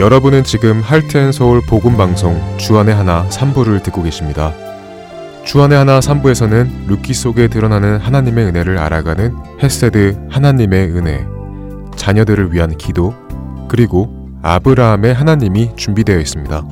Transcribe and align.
여러분은 0.00 0.44
지금 0.44 0.80
Heart 0.80 1.13
and 1.13 1.33
Soul 1.33 1.60
복음방송 1.68 2.56
주안의 2.56 2.94
하나 2.94 3.28
3부를 3.28 3.82
듣고 3.82 4.02
계십니다. 4.02 4.54
주안의 5.44 5.76
하나 5.76 6.00
3부에서는 6.00 6.86
룻기 6.86 7.12
속에 7.12 7.48
드러나는 7.48 7.98
하나님의 7.98 8.46
은혜를 8.46 8.78
알아가는 8.78 9.36
헤세드 9.62 10.18
하나님의 10.30 10.92
은혜, 10.92 11.26
자녀들을 11.96 12.50
위한 12.50 12.74
기도, 12.78 13.12
그리고 13.68 14.08
아브라함의 14.40 15.12
하나님이 15.12 15.76
준비되어 15.76 16.18
있습니다. 16.18 16.66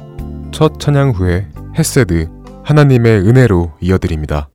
첫 0.50 0.80
찬양 0.80 1.10
후에 1.10 1.48
헤세드 1.78 2.30
하나님의 2.64 3.28
은혜로 3.28 3.72
이어드립니다. 3.82 4.48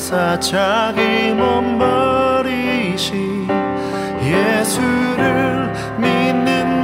나사 0.00 0.40
자기 0.40 1.34
몸 1.34 1.78
버리신 1.78 3.46
예수를 4.22 5.70
믿는 5.98 6.79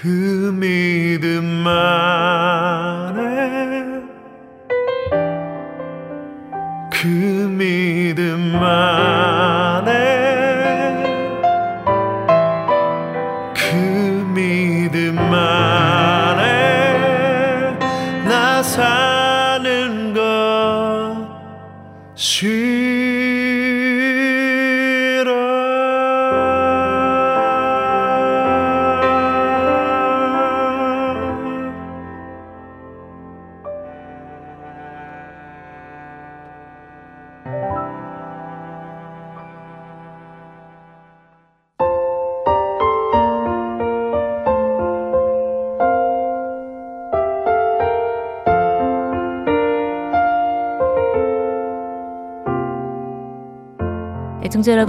그 0.00 0.50
믿음 0.52 1.66
안 1.66 2.03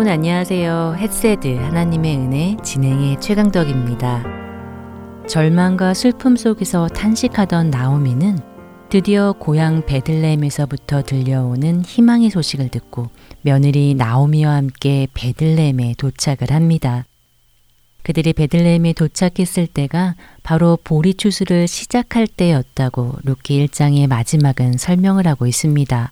여러분 0.06 0.20
안녕하세요. 0.20 0.98
헤세드 1.00 1.48
하나님의 1.56 2.18
은혜 2.18 2.58
진행에 2.64 3.20
최강덕입니다. 3.20 4.24
절망과 5.28 5.96
슬픔 5.96 6.36
속에서 6.36 6.88
탄식하던 6.88 7.72
나오미는 7.72 8.38
드디어 8.92 9.34
고향 9.34 9.84
베들레헴에서부터 9.88 11.02
들려오는 11.02 11.82
희망의 11.82 12.30
소식을 12.30 12.70
듣고 12.70 13.08
며느리 13.42 13.96
나오미와 13.96 14.54
함께 14.54 15.08
베들레헴에 15.16 15.96
도착을 15.98 16.52
합니다. 16.52 17.06
그들이 18.04 18.34
베들레헴에 18.34 18.94
도착했을 18.94 19.66
때가 19.66 20.14
바로 20.44 20.78
보리 20.84 21.16
추수를 21.16 21.68
시작할 21.68 22.28
때였다고 22.28 23.16
룻기 23.24 23.66
1장의 23.66 24.06
마지막은 24.06 24.78
설명을 24.78 25.26
하고 25.26 25.48
있습니다. 25.48 26.12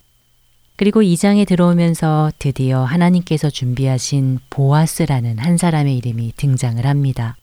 그리고 0.76 1.02
2장에 1.02 1.46
들어오면서 1.46 2.32
드디어 2.38 2.82
하나님께서 2.82 3.48
준비하신 3.48 4.40
보아스라는 4.50 5.38
한 5.38 5.56
사람의 5.56 5.96
이름이 5.98 6.32
등장을 6.36 6.84
합니다. 6.84 7.36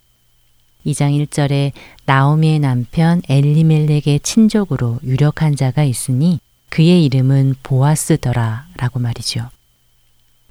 2장 0.86 1.18
1절에 1.28 1.72
나오미의 2.06 2.60
남편 2.60 3.22
엘리멜렉의 3.30 4.20
친족으로 4.24 5.00
유력한 5.04 5.56
자가 5.56 5.84
있으니 5.84 6.40
그의 6.70 7.06
이름은 7.06 7.56
보아스더라 7.64 8.66
라고 8.78 9.00
말이죠. 9.00 9.50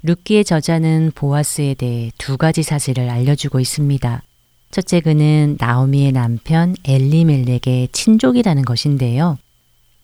루키의 0.02 0.44
저자는 0.44 1.12
보아스에 1.14 1.74
대해 1.74 2.10
두 2.16 2.38
가지 2.38 2.62
사실을 2.62 3.10
알려주고 3.10 3.60
있습니다. 3.60 4.22
첫째 4.70 5.00
그는 5.00 5.56
나오미의 5.58 6.12
남편 6.12 6.74
엘리멜렉의 6.84 7.88
친족이라는 7.92 8.64
것인데요. 8.64 9.36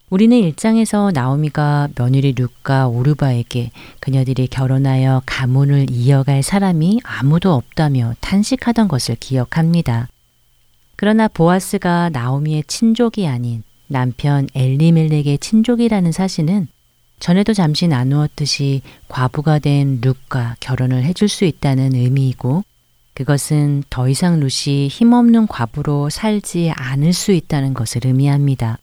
우리는 0.09 0.39
일장에서 0.39 1.11
나오미가 1.13 1.89
며느리 1.97 2.33
룩과 2.33 2.87
오르바에게 2.87 3.73
그녀들이 3.99 4.47
결혼하여 4.47 5.23
가문을 5.27 5.91
이어갈 5.91 6.45
사람이 6.45 7.01
아무도 7.03 7.53
없다며 7.53 8.15
탄식하던 8.21 8.87
것을 8.87 9.17
기억합니다. 9.19 10.09
그러나 10.95 11.27
보아스가 11.27 12.11
나오미의 12.11 12.65
친족이 12.69 13.27
아닌 13.27 13.65
남편 13.89 14.47
엘리멜렉의 14.55 15.39
친족이라는 15.39 16.13
사실은 16.13 16.69
전에도 17.19 17.53
잠시 17.53 17.89
나누었듯이 17.89 18.83
과부가 19.09 19.59
된 19.59 20.01
룩과 20.03 20.57
결혼을 20.61 21.03
해줄 21.03 21.29
수 21.29 21.45
있다는 21.45 21.97
의미이고 21.97 22.63
그것은 23.15 23.83
더 23.91 24.09
이상 24.09 24.39
룻이 24.39 24.87
힘없는 24.89 25.49
과부로 25.49 26.11
살지 26.11 26.73
않을 26.77 27.13
수 27.13 27.33
있다는 27.33 27.75
것을 27.75 28.03
의미합니다. 28.05 28.79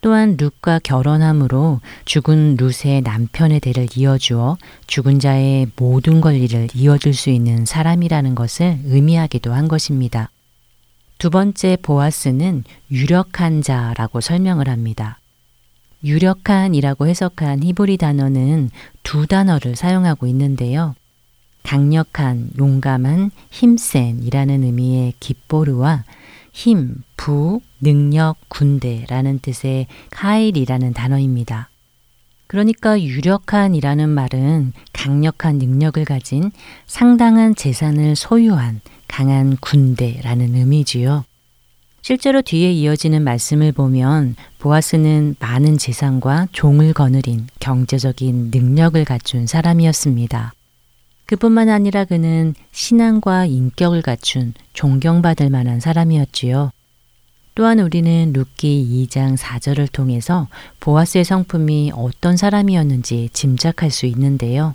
또한 0.00 0.36
룻과 0.38 0.78
결혼함으로 0.82 1.80
죽은 2.06 2.56
룻의 2.56 3.02
남편의 3.02 3.60
대를 3.60 3.86
이어주어 3.94 4.56
죽은 4.86 5.20
자의 5.20 5.66
모든 5.76 6.20
권리를 6.20 6.68
이어줄 6.74 7.12
수 7.12 7.30
있는 7.30 7.66
사람이라는 7.66 8.34
것을 8.34 8.78
의미하기도 8.84 9.52
한 9.52 9.68
것입니다. 9.68 10.30
두 11.18 11.28
번째 11.28 11.76
보아스는 11.82 12.64
유력한 12.90 13.60
자라고 13.60 14.22
설명을 14.22 14.68
합니다. 14.68 15.18
유력한이라고 16.02 17.06
해석한 17.06 17.62
히브리 17.62 17.98
단어는 17.98 18.70
두 19.02 19.26
단어를 19.26 19.76
사용하고 19.76 20.26
있는데요. 20.28 20.94
강력한, 21.62 22.48
용감한, 22.58 23.32
힘센이라는 23.50 24.64
의미의 24.64 25.12
기뽀르와 25.20 26.04
힘, 26.52 27.02
부, 27.16 27.60
능력, 27.80 28.36
군대라는 28.48 29.40
뜻의 29.40 29.86
카일이라는 30.10 30.92
단어입니다. 30.92 31.70
그러니까 32.46 33.00
유력한이라는 33.00 34.08
말은 34.08 34.72
강력한 34.92 35.58
능력을 35.58 36.04
가진 36.04 36.50
상당한 36.86 37.54
재산을 37.54 38.16
소유한 38.16 38.80
강한 39.06 39.56
군대라는 39.60 40.56
의미지요. 40.56 41.24
실제로 42.02 42.42
뒤에 42.42 42.72
이어지는 42.72 43.22
말씀을 43.22 43.72
보면 43.72 44.34
보아스는 44.58 45.36
많은 45.38 45.78
재산과 45.78 46.48
종을 46.50 46.92
거느린 46.92 47.46
경제적인 47.60 48.50
능력을 48.52 49.04
갖춘 49.04 49.46
사람이었습니다. 49.46 50.52
그뿐만 51.30 51.68
아니라 51.68 52.04
그는 52.04 52.56
신앙과 52.72 53.46
인격을 53.46 54.02
갖춘 54.02 54.52
존경받을 54.72 55.48
만한 55.48 55.78
사람이었지요. 55.78 56.72
또한 57.54 57.78
우리는 57.78 58.32
룻기 58.32 59.06
2장 59.08 59.36
4절을 59.36 59.92
통해서 59.92 60.48
보아스의 60.80 61.24
성품이 61.24 61.92
어떤 61.94 62.36
사람이었는지 62.36 63.30
짐작할 63.32 63.92
수 63.92 64.06
있는데요. 64.06 64.74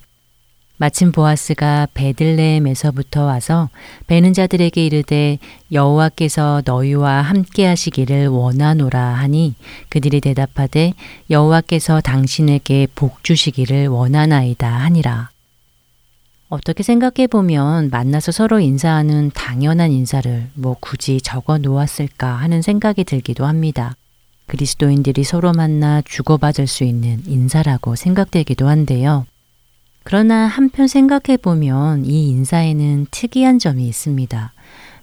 마침 0.77 1.11
보아스가 1.11 1.89
베들레헴에서부터 1.93 3.25
와서 3.25 3.67
베는 4.07 4.31
자들에게 4.31 4.85
이르되 4.85 5.39
여호와께서 5.73 6.61
너희와 6.63 7.21
함께 7.21 7.65
하시기를 7.65 8.29
원하노라 8.29 8.97
하니 8.97 9.55
그들이 9.89 10.21
대답하되 10.21 10.93
여호와께서 11.29 11.99
당신에게 11.99 12.87
복 12.95 13.25
주시기를 13.25 13.89
원하나이다 13.89 14.69
하니라. 14.69 15.34
어떻게 16.55 16.83
생각해 16.83 17.27
보면 17.27 17.89
만나서 17.89 18.31
서로 18.31 18.59
인사하는 18.61 19.31
당연한 19.33 19.91
인사를 19.91 20.47
뭐 20.53 20.77
굳이 20.79 21.19
적어 21.19 21.57
놓았을까 21.57 22.27
하는 22.27 22.61
생각이 22.61 23.03
들기도 23.03 23.45
합니다. 23.45 23.95
그리스도인들이 24.47 25.25
서로 25.25 25.51
만나 25.51 26.01
주고받을 26.01 26.65
수 26.65 26.85
있는 26.85 27.21
인사라고 27.27 27.95
생각되기도 27.95 28.69
한데요. 28.69 29.25
그러나 30.03 30.47
한편 30.47 30.87
생각해 30.87 31.37
보면 31.41 32.05
이 32.05 32.29
인사에는 32.29 33.07
특이한 33.11 33.59
점이 33.59 33.85
있습니다. 33.87 34.53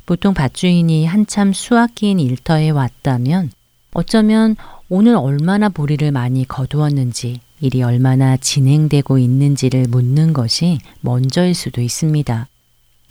보통 0.06 0.32
밭주인이 0.32 1.04
한참 1.04 1.52
수확기인 1.52 2.18
일터에 2.18 2.70
왔다면 2.70 3.50
어쩌면 3.92 4.56
오늘 4.88 5.16
얼마나 5.16 5.68
보리를 5.68 6.10
많이 6.12 6.48
거두었는지 6.48 7.40
일이 7.62 7.84
얼마나 7.84 8.36
진행되고 8.36 9.18
있는지를 9.18 9.86
묻는 9.88 10.32
것이 10.32 10.80
먼저일 11.00 11.54
수도 11.54 11.80
있습니다. 11.80 12.48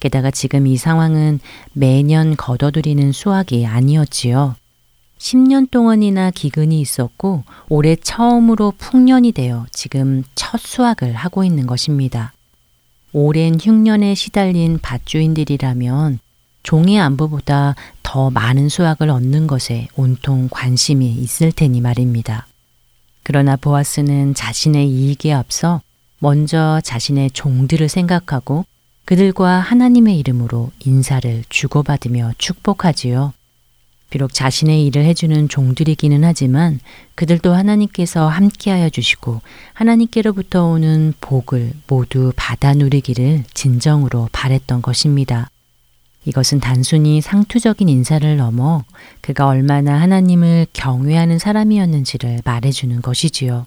게다가 0.01 0.29
지금 0.29 0.67
이 0.67 0.75
상황은 0.75 1.39
매년 1.71 2.35
거둬들이는 2.35 3.13
수확이 3.13 3.65
아니었지요. 3.65 4.55
10년 5.17 5.71
동안이나 5.71 6.31
기근이 6.31 6.81
있었고 6.81 7.43
올해 7.69 7.95
처음으로 7.95 8.73
풍년이 8.77 9.31
되어 9.31 9.67
지금 9.71 10.23
첫 10.35 10.59
수확을 10.59 11.13
하고 11.13 11.45
있는 11.45 11.65
것입니다. 11.65 12.33
오랜 13.13 13.57
흉년에 13.57 14.15
시달린 14.15 14.79
밭주인들이라면 14.81 16.19
종의 16.63 16.99
안부보다 16.99 17.75
더 18.03 18.29
많은 18.29 18.67
수확을 18.67 19.09
얻는 19.09 19.47
것에 19.47 19.87
온통 19.95 20.49
관심이 20.51 21.09
있을 21.09 21.53
테니 21.53 21.79
말입니다. 21.79 22.47
그러나 23.23 23.55
보아스는 23.55 24.33
자신의 24.33 24.89
이익에 24.89 25.31
앞서 25.33 25.81
먼저 26.19 26.81
자신의 26.83 27.31
종들을 27.31 27.89
생각하고 27.89 28.65
그들과 29.05 29.59
하나님의 29.59 30.17
이름으로 30.19 30.71
인사를 30.85 31.43
주고받으며 31.49 32.33
축복하지요. 32.37 33.33
비록 34.11 34.33
자신의 34.33 34.85
일을 34.85 35.05
해주는 35.05 35.47
종들이기는 35.49 36.23
하지만 36.23 36.79
그들도 37.15 37.53
하나님께서 37.53 38.27
함께하여 38.27 38.89
주시고 38.89 39.41
하나님께로부터 39.73 40.65
오는 40.65 41.13
복을 41.21 41.71
모두 41.87 42.33
받아 42.35 42.73
누리기를 42.73 43.45
진정으로 43.53 44.29
바랬던 44.31 44.81
것입니다. 44.81 45.49
이것은 46.25 46.59
단순히 46.59 47.19
상투적인 47.19 47.89
인사를 47.89 48.37
넘어 48.37 48.83
그가 49.21 49.47
얼마나 49.47 49.99
하나님을 49.99 50.67
경외하는 50.73 51.39
사람이었는지를 51.39 52.41
말해주는 52.45 53.01
것이지요. 53.01 53.65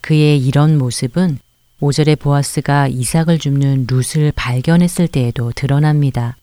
그의 0.00 0.38
이런 0.38 0.78
모습은 0.78 1.38
오절의 1.80 2.16
보아스가 2.16 2.88
이삭을 2.88 3.38
줍는 3.38 3.86
룻을 3.90 4.32
발견했을 4.36 5.08
때에도 5.08 5.52
드러납니다. 5.52 6.36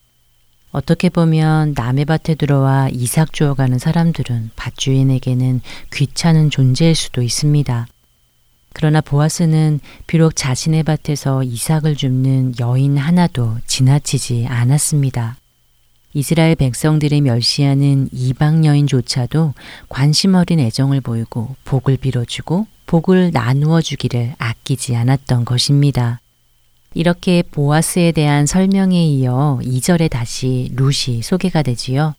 어떻게 0.71 1.09
보면 1.09 1.73
남의 1.75 2.05
밭에 2.05 2.35
들어와 2.35 2.89
이삭 2.89 3.33
주어가는 3.33 3.77
사람들은 3.77 4.51
밭주인에게는 4.55 5.61
귀찮은 5.93 6.49
존재일 6.49 6.95
수도 6.95 7.21
있습니다. 7.21 7.87
그러나 8.73 9.01
보아스는 9.01 9.79
비록 10.07 10.35
자신의 10.35 10.83
밭에서 10.83 11.43
이삭을 11.43 11.95
줍는 11.95 12.53
여인 12.59 12.97
하나도 12.97 13.57
지나치지 13.67 14.47
않았습니다. 14.47 15.37
이스라엘 16.13 16.55
백성들이 16.55 17.21
멸시하는 17.21 18.09
이방 18.11 18.65
여인조차도 18.65 19.53
관심 19.87 20.35
어린 20.35 20.59
애정을 20.59 21.01
보이고 21.01 21.55
복을 21.63 21.97
빌어주고 21.97 22.67
복을 22.85 23.31
나누어 23.31 23.81
주기를 23.81 24.33
아끼지 24.37 24.95
않았던 24.95 25.45
것입니다. 25.45 26.19
이렇게 26.93 27.41
보아스에 27.41 28.11
대한 28.11 28.45
설명에 28.45 29.05
이어 29.05 29.59
2절에 29.63 30.09
다시 30.09 30.69
룻이 30.75 31.21
소개가 31.21 31.63
되지요. 31.63 32.15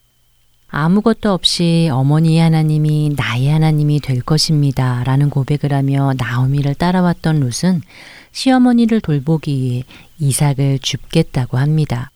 아무것도 0.74 1.30
없이 1.30 1.90
어머니의 1.92 2.40
하나님이 2.40 3.14
나의 3.14 3.48
하나님이 3.48 4.00
될 4.00 4.22
것입니다. 4.22 5.04
라는 5.04 5.28
고백을 5.28 5.74
하며 5.74 6.14
나오미를 6.16 6.74
따라왔던 6.74 7.40
룻은 7.40 7.82
시어머니를 8.32 9.02
돌보기 9.02 9.54
위해 9.54 9.84
이삭을 10.18 10.78
줍겠다고 10.80 11.58
합니다. 11.58 12.10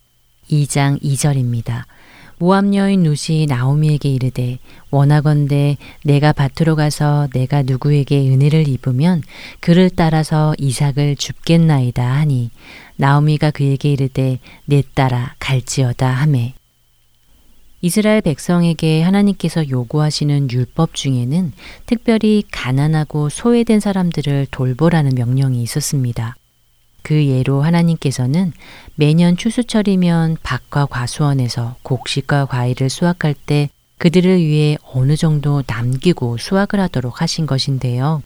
2장 0.51 1.03
2절입니다. 1.03 1.85
모함 2.39 2.75
여인 2.75 3.03
룻이 3.03 3.45
나오미에게 3.47 4.09
이르되 4.09 4.59
원하건대 4.91 5.77
내가 6.05 6.33
밭으로 6.33 6.77
가서 6.77 7.29
내가 7.35 7.63
누구에게 7.63 8.31
은혜를 8.31 8.69
입으면 8.69 9.23
그를 9.61 9.91
따라서 9.91 10.55
이삭을 10.59 11.17
줍겠나이다 11.17 12.03
하니 12.03 12.51
나오미가 12.97 13.51
그에게 13.51 13.93
이르되 13.93 14.39
내 14.65 14.83
따라 14.95 15.35
갈지어다 15.39 16.09
하매 16.09 16.55
이스라엘 17.81 18.21
백성에게 18.21 19.03
하나님께서 19.03 19.69
요구하시는 19.69 20.51
율법 20.51 20.95
중에는 20.95 21.53
특별히 21.85 22.43
가난하고 22.51 23.29
소외된 23.29 23.81
사람들을 23.81 24.49
돌보라는 24.51 25.15
명령이 25.15 25.63
있었습니다. 25.63 26.37
그 27.03 27.27
예로 27.27 27.63
하나님께서는 27.63 28.53
매년 28.97 29.37
추수철이면 29.37 30.39
밭과 30.43 30.87
과수원에서 30.87 31.77
곡식과 31.83 32.47
과일을 32.47 32.91
수확할 32.91 33.35
때 33.35 33.69
그들을 33.99 34.39
위해 34.39 34.77
어느 34.93 35.17
정도 35.17 35.63
남기고 35.67 36.39
수확을 36.39 36.81
하도록 36.81 37.23
하신 37.23 37.47
것인데요. 37.47 38.23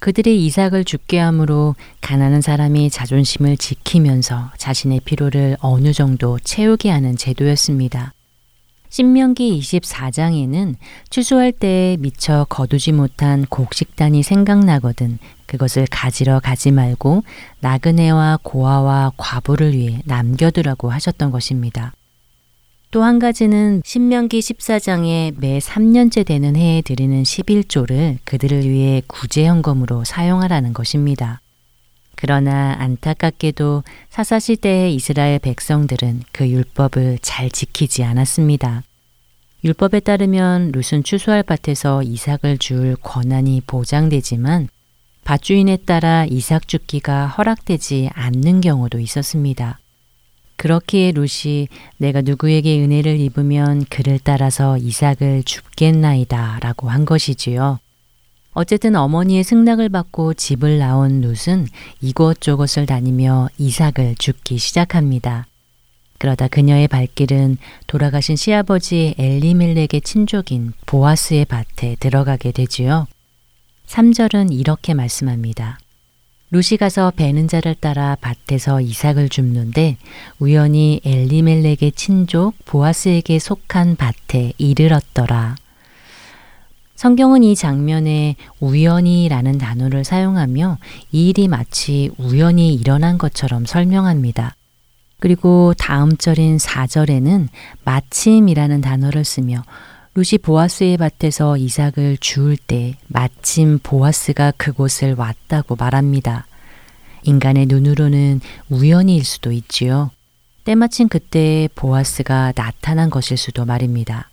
그들의 0.00 0.44
이삭을 0.46 0.84
죽게 0.84 1.20
함으로 1.20 1.76
가난한 2.00 2.40
사람이 2.40 2.90
자존심을 2.90 3.56
지키면서 3.56 4.50
자신의 4.58 5.00
필요를 5.04 5.58
어느 5.60 5.92
정도 5.92 6.40
채우게 6.40 6.90
하는 6.90 7.16
제도였습니다. 7.16 8.12
신명기 8.92 9.58
24장에는 9.58 10.74
추수할 11.08 11.50
때 11.50 11.96
미처 12.00 12.44
거두지 12.50 12.92
못한 12.92 13.46
곡식단이 13.46 14.22
생각나거든 14.22 15.18
그것을 15.46 15.86
가지러 15.90 16.40
가지 16.40 16.70
말고 16.70 17.22
나그네와 17.60 18.38
고아와 18.42 19.12
과부를 19.16 19.72
위해 19.72 20.02
남겨두라고 20.04 20.90
하셨던 20.90 21.30
것입니다. 21.30 21.94
또 22.90 23.02
한 23.02 23.18
가지는 23.18 23.80
신명기 23.82 24.40
14장에 24.40 25.36
매 25.38 25.58
3년째 25.58 26.26
되는 26.26 26.54
해에 26.54 26.82
드리는 26.82 27.22
11조를 27.22 28.18
그들을 28.26 28.68
위해 28.68 29.00
구제헌금으로 29.06 30.04
사용하라는 30.04 30.74
것입니다. 30.74 31.41
그러나 32.22 32.76
안타깝게도 32.78 33.82
사사시대의 34.08 34.94
이스라엘 34.94 35.40
백성들은 35.40 36.22
그 36.30 36.48
율법을 36.48 37.18
잘 37.20 37.50
지키지 37.50 38.04
않았습니다. 38.04 38.84
율법에 39.64 39.98
따르면 39.98 40.70
룻은 40.70 41.02
추수할 41.02 41.42
밭에서 41.42 42.04
이삭을 42.04 42.58
줄 42.60 42.94
권한이 43.02 43.62
보장되지만 43.66 44.68
밭주인에 45.24 45.78
따라 45.78 46.24
이삭 46.24 46.68
죽기가 46.68 47.26
허락되지 47.26 48.10
않는 48.12 48.60
경우도 48.60 49.00
있었습니다. 49.00 49.80
그렇기에 50.54 51.10
룻이 51.16 51.66
내가 51.96 52.20
누구에게 52.20 52.84
은혜를 52.84 53.18
입으면 53.18 53.84
그를 53.90 54.20
따라서 54.22 54.78
이삭을 54.78 55.42
줍겠나이다 55.44 56.60
라고 56.60 56.88
한 56.88 57.04
것이지요. 57.04 57.80
어쨌든 58.52 58.96
어머니의 58.96 59.44
승낙을 59.44 59.88
받고 59.88 60.34
집을 60.34 60.78
나온 60.78 61.20
룻은 61.22 61.66
이곳저곳을 62.00 62.86
다니며 62.86 63.48
이삭을 63.58 64.16
줍기 64.18 64.58
시작합니다. 64.58 65.46
그러다 66.18 66.48
그녀의 66.48 66.86
발길은 66.86 67.56
돌아가신 67.86 68.36
시아버지 68.36 69.14
엘리멜렉의 69.18 70.02
친족인 70.04 70.72
보아스의 70.86 71.46
밭에 71.46 71.96
들어가게 71.98 72.52
되지요. 72.52 73.08
3절은 73.88 74.52
이렇게 74.52 74.94
말씀합니다. 74.94 75.78
루시 76.50 76.76
가서 76.76 77.10
베는 77.16 77.48
자를 77.48 77.74
따라 77.74 78.16
밭에서 78.20 78.82
이삭을 78.82 79.30
줍는데 79.30 79.96
우연히 80.38 81.00
엘리멜렉의 81.02 81.92
친족 81.96 82.54
보아스에게 82.66 83.38
속한 83.38 83.96
밭에 83.96 84.52
이르렀더라. 84.58 85.56
성경은 87.02 87.42
이 87.42 87.56
장면에 87.56 88.36
우연히라는 88.60 89.58
단어를 89.58 90.04
사용하며 90.04 90.78
이 91.10 91.30
일이 91.30 91.48
마치 91.48 92.12
우연히 92.16 92.74
일어난 92.74 93.18
것처럼 93.18 93.66
설명합니다. 93.66 94.54
그리고 95.18 95.74
다음 95.76 96.16
절인 96.16 96.58
4절에는 96.58 97.48
마침이라는 97.82 98.80
단어를 98.82 99.24
쓰며 99.24 99.64
루시 100.14 100.38
보아스의 100.38 100.96
밭에서 100.96 101.56
이삭을 101.56 102.18
주울 102.20 102.56
때 102.56 102.94
마침 103.08 103.80
보아스가 103.82 104.52
그곳을 104.56 105.16
왔다고 105.18 105.74
말합니다. 105.74 106.46
인간의 107.24 107.66
눈으로는 107.66 108.40
우연히일 108.68 109.24
수도 109.24 109.50
있지요. 109.50 110.12
때마침 110.62 111.08
그때 111.08 111.68
보아스가 111.74 112.52
나타난 112.52 113.10
것일 113.10 113.38
수도 113.38 113.64
말입니다. 113.64 114.28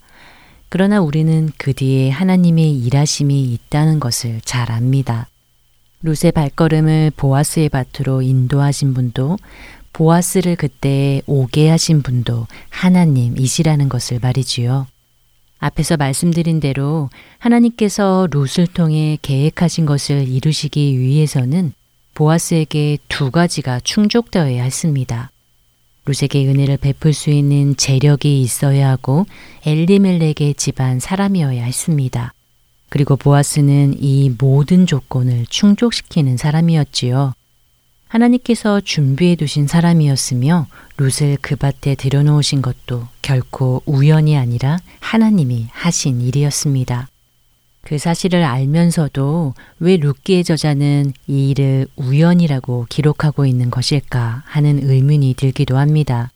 그러나 0.70 1.02
우리는 1.02 1.50
그 1.58 1.74
뒤에 1.74 2.12
하나님의 2.12 2.80
일하심이 2.80 3.44
있다는 3.44 4.00
것을 4.00 4.40
잘 4.46 4.72
압니다. 4.72 5.28
룻의 6.04 6.32
발걸음을 6.32 7.12
보아스의 7.18 7.70
밭으로 7.70 8.22
인도하신 8.22 8.94
분도 8.94 9.38
보아스를 9.94 10.56
그때 10.56 11.22
오게 11.26 11.70
하신 11.70 12.04
분도 12.04 12.46
하나님이시라는 12.70 13.90
것을 13.90 14.20
말이지요. 14.22 14.88
앞에서 15.58 15.98
말씀드린 15.98 16.60
대로 16.60 17.10
하나님께서 17.40 18.28
룻을 18.32 18.68
통해 18.68 19.18
계획하신 19.22 19.86
것을 19.86 20.28
이루시기 20.28 21.00
위해서는 21.00 21.74
보아스에게 22.14 23.00
두 23.10 23.32
가지가 23.32 23.82
충족되어야 23.82 24.64
했습니다. 24.64 25.32
룻에게 26.10 26.48
은혜를 26.48 26.78
베풀 26.78 27.13
수 27.13 27.30
있는 27.30 27.75
재력이 27.75 28.42
있어야 28.42 28.89
하고 28.89 29.28
엘리멜렉의 29.66 30.56
집안 30.58 31.00
사람이어야 31.00 31.63
했습니다. 31.63 32.34
그리고 32.89 33.16
보아스는 33.16 33.96
이 34.00 34.32
모든 34.39 34.88
조건을 34.88 35.46
충족시키는 35.48 36.38
사람이었지요. 36.38 37.34
하나님께서 38.08 38.82
준비해 38.82 39.36
두신 39.36 39.68
사람이었으며 39.68 40.66
룻을 40.98 41.38
그 41.42 41.56
밭에 41.56 41.94
들여놓으신 41.94 42.63
것도 42.63 43.08
결코 43.22 43.84
우연이 43.86 44.36
아니라 44.36 44.80
하나님이 45.00 45.68
하신 45.70 46.22
일이었습니다. 46.22 47.08
그 47.81 47.98
사실을 47.98 48.43
알면서도 48.43 49.53
왜 49.79 49.98
룻기의 49.98 50.43
저자는 50.43 51.13
이 51.27 51.50
일을 51.50 51.88
우연이라고 51.95 52.88
기록하고 52.89 53.45
있는 53.45 53.69
것일까 53.69 54.43
하는 54.45 54.79
의문이 54.83 55.36
들기도 55.36 55.77
합니다. 55.77 56.31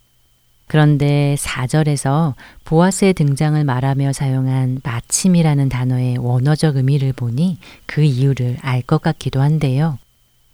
그런데 0.67 1.35
4절에서 1.37 2.33
보아스의 2.63 3.13
등장을 3.13 3.61
말하며 3.63 4.13
사용한 4.13 4.79
마침이라는 4.83 5.69
단어의 5.69 6.17
원어적 6.17 6.77
의미를 6.77 7.13
보니 7.13 7.59
그 7.85 8.01
이유를 8.01 8.57
알 8.61 8.81
것 8.81 9.01
같기도 9.01 9.41
한데요. 9.41 9.99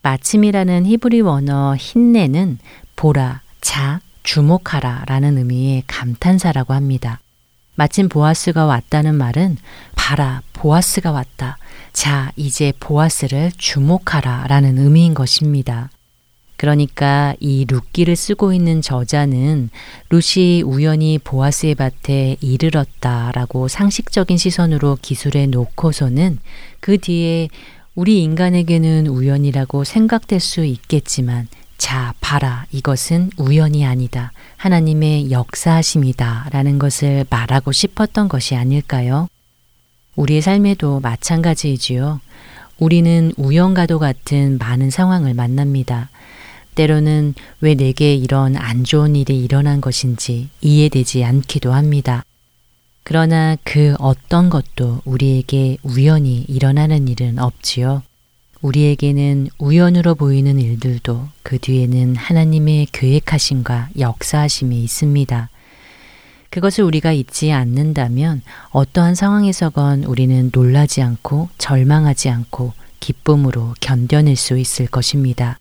마침이라는 0.02 0.86
히브리 0.86 1.22
원어 1.22 1.76
힌내는 1.78 2.58
보라, 2.96 3.42
자, 3.62 4.02
주목하라 4.24 5.04
라는 5.08 5.38
의미의 5.38 5.84
감탄사라고 5.88 6.74
합니다. 6.74 7.20
마침 7.80 8.10
보아스가 8.10 8.66
왔다는 8.66 9.16
말은 9.16 9.56
봐라, 9.96 10.42
보아스가 10.52 11.14
왔다. 11.14 11.58
자, 11.94 12.34
이제 12.36 12.74
보아스를 12.78 13.54
주목하라 13.58 14.48
라는 14.50 14.78
의미인 14.78 15.14
것입니다. 15.14 15.90
그러니까 16.58 17.36
이 17.40 17.64
룻기를 17.70 18.18
쓰고 18.18 18.52
있는 18.52 18.82
저자는 18.82 19.70
룻이 20.10 20.62
우연히 20.64 21.20
보아스의 21.20 21.76
밭에 21.76 22.36
이르렀다라고 22.42 23.70
상식적인 23.70 24.38
시선으로 24.38 24.98
기술해 25.02 25.46
놓고서는 25.46 26.40
그 26.82 26.98
뒤에 26.98 27.48
우리 27.96 28.22
인간에게는 28.24 29.08
우연이라고 29.08 29.86
생각될 29.86 30.42
수 30.42 30.66
있겠지만 30.66 31.48
자, 31.80 32.14
봐라. 32.20 32.66
이것은 32.72 33.32
우연이 33.38 33.86
아니다. 33.86 34.34
하나님의 34.58 35.32
역사하심이다. 35.32 36.50
라는 36.52 36.78
것을 36.78 37.26
말하고 37.30 37.72
싶었던 37.72 38.28
것이 38.28 38.56
아닐까요? 38.56 39.30
우리의 40.18 40.42
삶에도 40.42 41.00
마찬가지이지요. 41.00 42.20
우리는 42.80 43.32
우연과도 43.38 43.98
같은 43.98 44.58
많은 44.58 44.90
상황을 44.90 45.34
만납니다. 45.34 46.10
때로는 46.76 47.34
왜 47.62 47.76
내게 47.76 48.14
이런 48.14 48.58
안 48.58 48.84
좋은 48.84 49.16
일이 49.16 49.42
일어난 49.42 49.80
것인지 49.80 50.50
이해되지 50.60 51.24
않기도 51.24 51.72
합니다. 51.72 52.24
그러나 53.04 53.56
그 53.64 53.96
어떤 54.00 54.50
것도 54.50 55.02
우리에게 55.06 55.78
우연히 55.84 56.42
일어나는 56.50 57.08
일은 57.08 57.40
없지요. 57.40 58.04
우리에게는 58.62 59.48
우연으로 59.58 60.16
보이는 60.16 60.60
일들도 60.60 61.28
그 61.44 61.60
뒤에는 61.60 62.16
하나님의 62.16 62.88
계획하심과 62.92 63.90
역사하심이 63.98 64.84
있습니다. 64.84 65.50
그것을 66.50 66.84
우리가 66.84 67.14
잊지 67.14 67.52
않는다면 67.52 68.42
어떠한 68.72 69.16
상황에서건 69.16 70.04
우리는 70.04 70.50
놀라지 70.54 71.02
않고 71.02 71.50
절망하지 71.58 72.30
않고 72.30 72.74
기쁨으로 73.00 73.76
견뎌낼 73.80 74.36
수 74.36 74.58
있을 74.58 74.88
것입니다. 74.88 75.60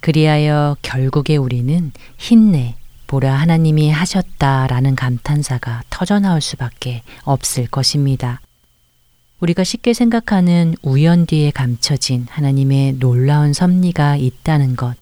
그리하여 0.00 0.76
결국에 0.82 1.36
우리는 1.36 1.90
힘내, 2.16 2.76
보라 3.06 3.34
하나님이 3.34 3.90
하셨다라는 3.90 4.94
감탄사가 4.94 5.82
터져나올 5.90 6.40
수밖에 6.40 7.02
없을 7.24 7.66
것입니다. 7.66 8.40
우리가 9.40 9.64
쉽게 9.64 9.92
생각하는 9.92 10.74
우연 10.82 11.26
뒤에 11.26 11.50
감춰진 11.50 12.26
하나님의 12.30 12.94
놀라운 12.98 13.52
섭리가 13.52 14.16
있다는 14.16 14.76
것, 14.76 14.94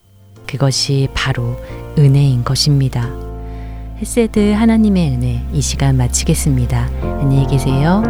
그것이 0.46 1.08
바로 1.14 1.56
은혜인 1.96 2.42
것입니다. 2.42 3.08
헬세드 3.98 4.52
하나님의 4.52 5.10
은혜 5.12 5.46
이 5.52 5.60
시간 5.60 5.96
마치겠습니다. 5.96 6.90
안녕히 7.20 7.46
계세요. 7.46 8.02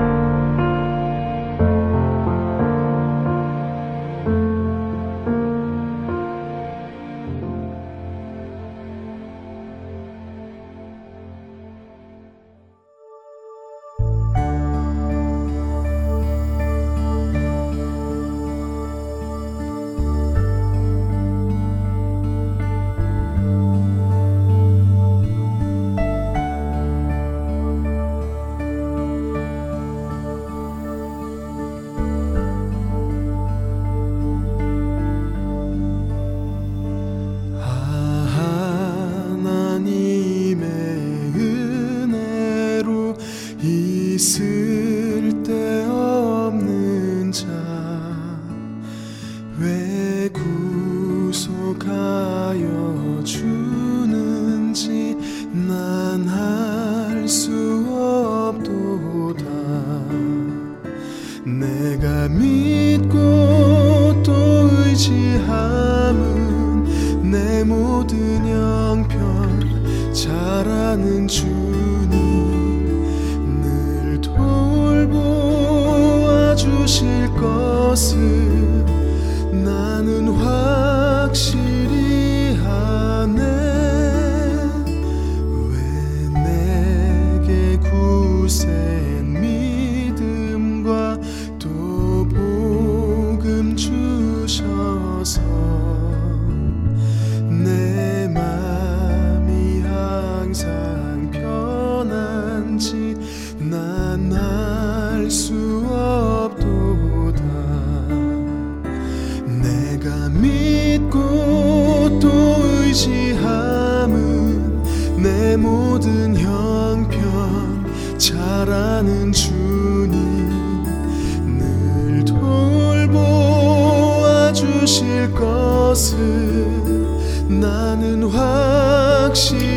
것을 126.04 127.48
나는 127.48 128.24
확신 128.24 129.73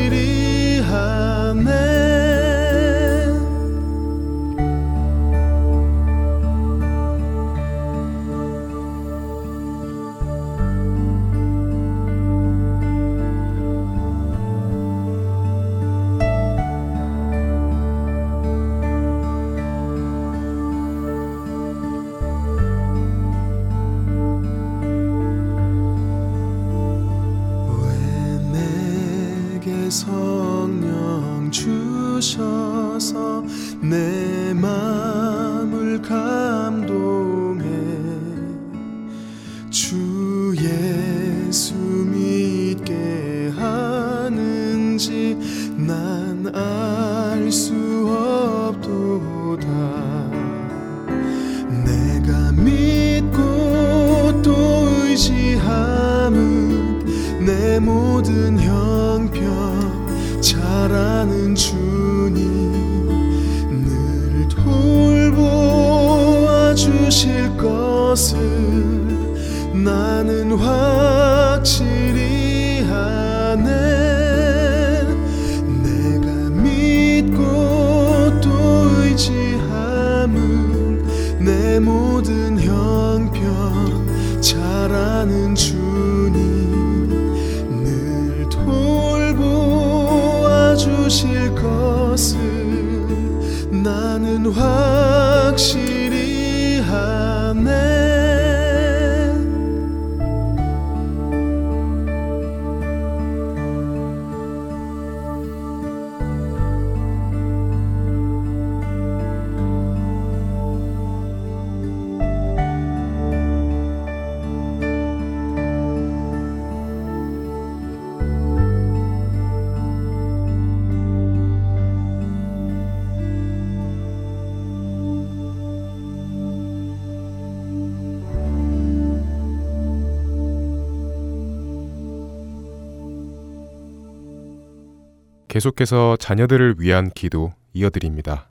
계속해서 135.57 136.17
자녀들을 136.17 136.75
위한 136.77 137.09
기도 137.09 137.51
이어드립니다. 137.73 138.47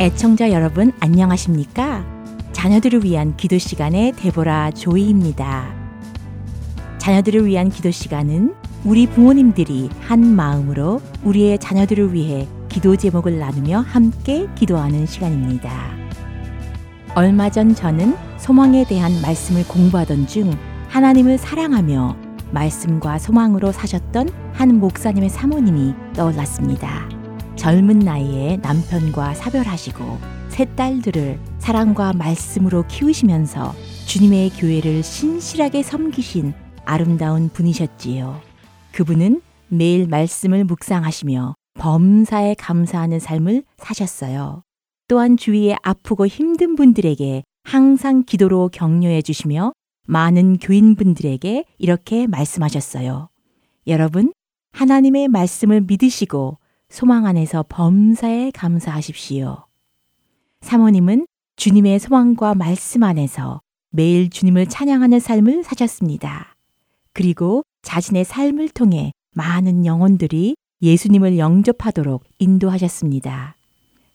애청자 0.00 0.50
여러분 0.50 0.92
안녕하십니까? 1.00 2.06
자녀들을 2.52 3.04
위한 3.04 3.36
기도 3.36 3.58
시간의 3.58 4.12
데보라 4.12 4.70
조이입니다. 4.70 5.74
자녀들을 6.96 7.44
위한 7.44 7.68
기도 7.68 7.90
시간은 7.90 8.54
우리 8.86 9.06
부모님들이 9.06 9.90
한 10.00 10.24
마음으로 10.34 11.02
우리의 11.22 11.58
자녀들을 11.58 12.14
위해 12.14 12.48
기도 12.72 12.96
제목을 12.96 13.38
나누며 13.38 13.80
함께 13.80 14.48
기도하는 14.54 15.04
시간입니다. 15.04 15.70
얼마 17.14 17.50
전 17.50 17.74
저는 17.74 18.16
소망에 18.38 18.86
대한 18.86 19.12
말씀을 19.20 19.68
공부하던 19.68 20.26
중 20.26 20.50
하나님을 20.88 21.36
사랑하며 21.36 22.16
말씀과 22.50 23.18
소망으로 23.18 23.72
사셨던 23.72 24.30
한 24.54 24.80
목사님의 24.80 25.28
사모님이 25.28 25.94
떠올랐습니다. 26.14 27.10
젊은 27.56 27.98
나이에 27.98 28.56
남편과 28.62 29.34
사별하시고 29.34 30.18
세 30.48 30.64
딸들을 30.64 31.38
사랑과 31.58 32.14
말씀으로 32.14 32.86
키우시면서 32.88 33.74
주님의 34.06 34.48
교회를 34.50 35.02
신실하게 35.02 35.82
섬기신 35.82 36.54
아름다운 36.86 37.50
분이셨지요. 37.50 38.40
그분은 38.92 39.42
매일 39.68 40.06
말씀을 40.08 40.64
묵상하시며 40.64 41.54
범사에 41.74 42.54
감사하는 42.54 43.18
삶을 43.18 43.64
사셨어요. 43.76 44.62
또한 45.08 45.36
주위에 45.36 45.76
아프고 45.82 46.26
힘든 46.26 46.76
분들에게 46.76 47.42
항상 47.64 48.22
기도로 48.24 48.70
격려해 48.72 49.22
주시며 49.22 49.72
많은 50.06 50.58
교인분들에게 50.58 51.64
이렇게 51.78 52.26
말씀하셨어요. 52.26 53.28
여러분, 53.86 54.32
하나님의 54.72 55.28
말씀을 55.28 55.82
믿으시고 55.82 56.58
소망 56.88 57.26
안에서 57.26 57.64
범사에 57.68 58.50
감사하십시오. 58.52 59.64
사모님은 60.60 61.26
주님의 61.56 61.98
소망과 61.98 62.54
말씀 62.54 63.02
안에서 63.02 63.60
매일 63.90 64.30
주님을 64.30 64.66
찬양하는 64.66 65.20
삶을 65.20 65.64
사셨습니다. 65.64 66.56
그리고 67.12 67.62
자신의 67.82 68.24
삶을 68.24 68.70
통해 68.70 69.12
많은 69.34 69.84
영혼들이 69.84 70.54
예수님을 70.82 71.38
영접하도록 71.38 72.24
인도하셨습니다. 72.38 73.56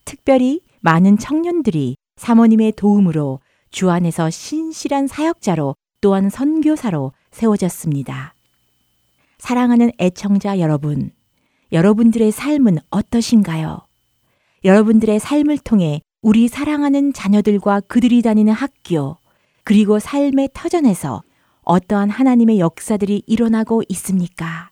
특별히 0.06 0.62
많은 0.82 1.18
청년들이 1.18 1.96
사모님의 2.18 2.74
도움으로 2.74 3.40
주 3.72 3.90
안에서 3.90 4.30
신실한 4.30 5.08
사역자로 5.08 5.76
또한 6.02 6.30
선교사로 6.30 7.14
세워졌습니다. 7.32 8.34
사랑하는 9.38 9.92
애청자 10.00 10.60
여러분, 10.60 11.12
여러분들의 11.72 12.32
삶은 12.32 12.80
어떠신가요? 12.90 13.82
여러분들의 14.64 15.20
삶을 15.20 15.60
통해 15.60 16.02
우리 16.22 16.48
사랑하는 16.48 17.14
자녀들과 17.14 17.82
그들이 17.82 18.22
다니는 18.22 18.54
학교, 18.54 19.18
그리고 19.64 20.00
삶의 20.00 20.50
터전에서 20.54 21.24
어떠한 21.64 22.10
하나님의 22.10 22.60
역사들이 22.60 23.24
일어나고 23.28 23.84
있습니까? 23.90 24.72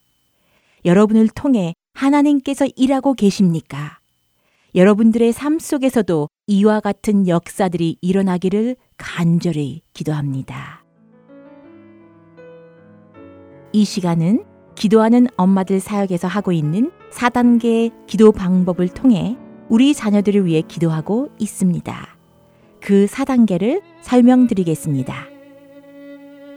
여러분을 0.86 1.28
통해 1.30 1.74
하나님께서 1.96 2.68
일하고 2.76 3.14
계십니까? 3.14 4.00
여러분들의 4.76 5.32
삶 5.32 5.58
속에서도 5.58 6.30
이와 6.48 6.82
같은 6.82 7.28
역사들이 7.28 7.98
일어나기를 8.02 8.76
간절히 8.98 9.82
기도합니다. 9.94 10.84
이 13.72 13.86
시간은 13.86 14.44
기도하는 14.76 15.28
엄마들 15.38 15.80
사역에서 15.80 16.28
하고 16.28 16.52
있는 16.52 16.92
4단계의 17.12 18.08
기도 18.08 18.34
방법을 18.34 18.90
통해 18.90 19.38
우리 19.70 19.94
자녀들을 19.94 20.46
위해 20.46 20.62
기도하고 20.62 21.30
있습니다. 21.40 22.18
그 22.82 23.06
4단계를 23.06 23.82
설명드리겠습니다. 24.02 25.16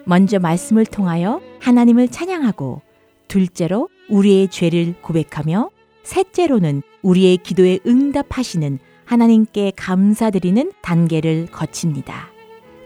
먼저 0.04 0.40
말씀을 0.40 0.84
통하여 0.84 1.40
하나님을 1.60 2.08
찬양하고 2.08 2.82
둘째로 3.28 3.88
우리의 4.08 4.48
죄를 4.48 4.94
고백하며 5.02 5.70
셋째로는 6.02 6.82
우리의 7.02 7.38
기도에 7.38 7.78
응답하시는 7.86 8.78
하나님께 9.04 9.72
감사드리는 9.76 10.72
단계를 10.82 11.46
거칩니다. 11.46 12.28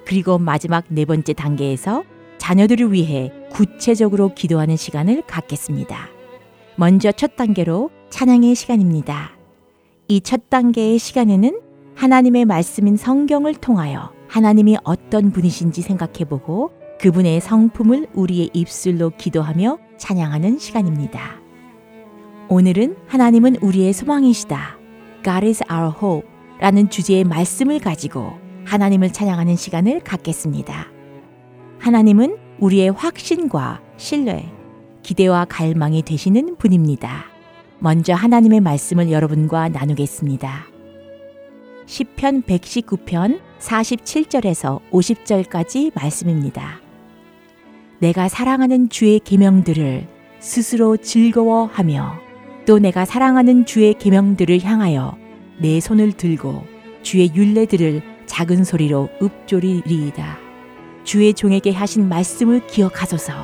그리고 0.04 0.38
마지막 0.38 0.84
네 0.88 1.04
번째 1.04 1.32
단계에서 1.32 2.04
자녀들을 2.38 2.92
위해 2.92 3.32
구체적으로 3.50 4.34
기도하는 4.34 4.76
시간을 4.76 5.22
갖겠습니다. 5.26 6.08
먼저 6.76 7.12
첫 7.12 7.36
단계로 7.36 7.90
찬양의 8.10 8.54
시간입니다. 8.54 9.32
이 10.08 10.20
첫 10.20 10.50
단계의 10.50 10.98
시간에는 10.98 11.60
하나님의 11.94 12.44
말씀인 12.44 12.96
성경을 12.96 13.54
통하여 13.54 14.12
하나님이 14.28 14.78
어떤 14.84 15.30
분이신지 15.30 15.82
생각해 15.82 16.24
보고 16.28 16.72
그분의 17.00 17.40
성품을 17.40 18.08
우리의 18.14 18.50
입술로 18.52 19.10
기도하며 19.16 19.78
찬양하는 20.02 20.58
시간입니다. 20.58 21.40
오늘은 22.48 22.96
하나님은 23.06 23.58
우리의 23.62 23.92
소망이시다. 23.92 24.76
God 25.22 25.46
is 25.46 25.62
our 25.70 25.92
hope 26.02 26.28
라는 26.58 26.90
주제의 26.90 27.22
말씀을 27.22 27.78
가지고 27.78 28.32
하나님을 28.64 29.12
찬양하는 29.12 29.54
시간을 29.54 30.00
갖겠습니다. 30.00 30.88
하나님은 31.78 32.36
우리의 32.58 32.90
확신과 32.90 33.80
신뢰, 33.96 34.52
기대와 35.04 35.44
갈망이 35.44 36.02
되시는 36.02 36.56
분입니다. 36.56 37.26
먼저 37.78 38.12
하나님의 38.12 38.58
말씀을 38.60 39.12
여러분과 39.12 39.68
나누겠습니다. 39.68 40.66
시편 41.86 42.42
119편 42.42 43.40
47절에서 43.60 44.80
50절까지 44.90 45.92
말씀입니다. 45.94 46.81
내가 48.02 48.28
사랑하는 48.28 48.88
주의 48.88 49.20
계명들을 49.20 50.08
스스로 50.40 50.96
즐거워하며 50.96 52.18
또 52.66 52.80
내가 52.80 53.04
사랑하는 53.04 53.64
주의 53.64 53.94
계명들을 53.94 54.60
향하여 54.64 55.16
내 55.58 55.78
손을 55.78 56.10
들고 56.10 56.64
주의 57.02 57.32
율례들을 57.32 58.02
작은 58.26 58.64
소리로 58.64 59.08
읊조리리이다. 59.22 60.36
주의 61.04 61.32
종에게 61.32 61.70
하신 61.70 62.08
말씀을 62.08 62.66
기억하소서. 62.66 63.34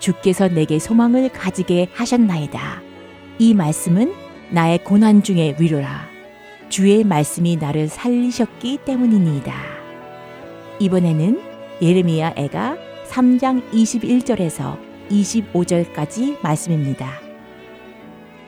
주께서 0.00 0.48
내게 0.48 0.80
소망을 0.80 1.28
가지게 1.28 1.90
하셨나이다. 1.94 2.82
이 3.38 3.54
말씀은 3.54 4.12
나의 4.50 4.82
고난 4.82 5.22
중의 5.22 5.58
위로라. 5.60 6.08
주의 6.70 7.04
말씀이 7.04 7.54
나를 7.54 7.86
살리셨기 7.86 8.78
때문이니이다. 8.84 9.54
이번에는 10.80 11.40
예레미야 11.80 12.32
애가 12.34 12.91
3장 13.12 13.62
21절에서 13.72 14.78
25절까지 15.10 16.42
말씀입니다. 16.42 17.20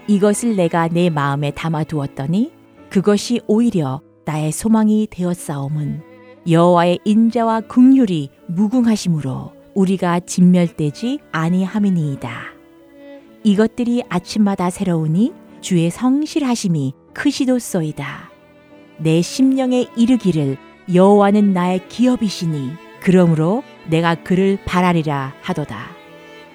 이것을 0.07 0.57
내가 0.57 0.89
내 0.89 1.11
마음에 1.11 1.51
담아두었더니 1.51 2.51
그것이 2.89 3.43
오히려 3.47 4.01
나의 4.25 4.53
소망이 4.53 5.07
되었사옴은 5.11 6.03
여호와의 6.49 7.01
인자와 7.05 7.61
긍휼이 7.63 8.31
무궁하심으로 8.47 9.53
우리가 9.75 10.21
진멸되지 10.21 11.19
아니함이니이다. 11.31 12.31
이것들이 13.43 14.03
아침마다 14.09 14.71
새로우니 14.71 15.35
주의 15.61 15.91
성실하심이 15.91 16.95
크시도소이다. 17.13 18.31
내 18.99 19.21
심령에 19.21 19.89
이르기를 19.95 20.57
여호와는 20.95 21.53
나의 21.53 21.87
기업이시니 21.89 22.73
그러므로 23.01 23.63
내가 23.89 24.15
그를 24.15 24.59
바라리라 24.65 25.35
하도다. 25.41 25.79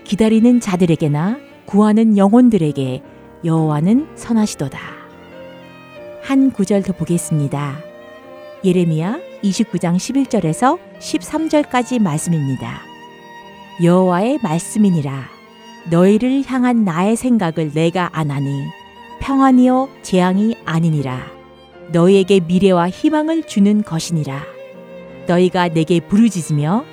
기다리는 0.03 0.59
자들에게나 0.59 1.37
구하는 1.65 2.17
영혼들에게 2.17 3.03
여호와는 3.45 4.09
선하시도다. 4.15 4.79
한 6.23 6.51
구절 6.51 6.83
더 6.83 6.93
보겠습니다. 6.93 7.77
예레미야 8.63 9.19
29장 9.43 9.95
11절에서 9.95 10.79
13절까지 10.99 12.01
말씀입니다. 12.01 12.81
여호와의 13.81 14.39
말씀이니라 14.43 15.29
너희를 15.89 16.43
향한 16.45 16.83
나의 16.83 17.15
생각을 17.15 17.71
내가 17.73 18.09
안하니 18.11 18.65
평안이요 19.21 19.89
재앙이 20.01 20.55
아니니라 20.65 21.21
너희에게 21.91 22.41
미래와 22.41 22.89
희망을 22.89 23.43
주는 23.43 23.81
것이니라 23.81 24.43
너희가 25.27 25.69
내게 25.69 25.99
부르짖으며 26.01 26.83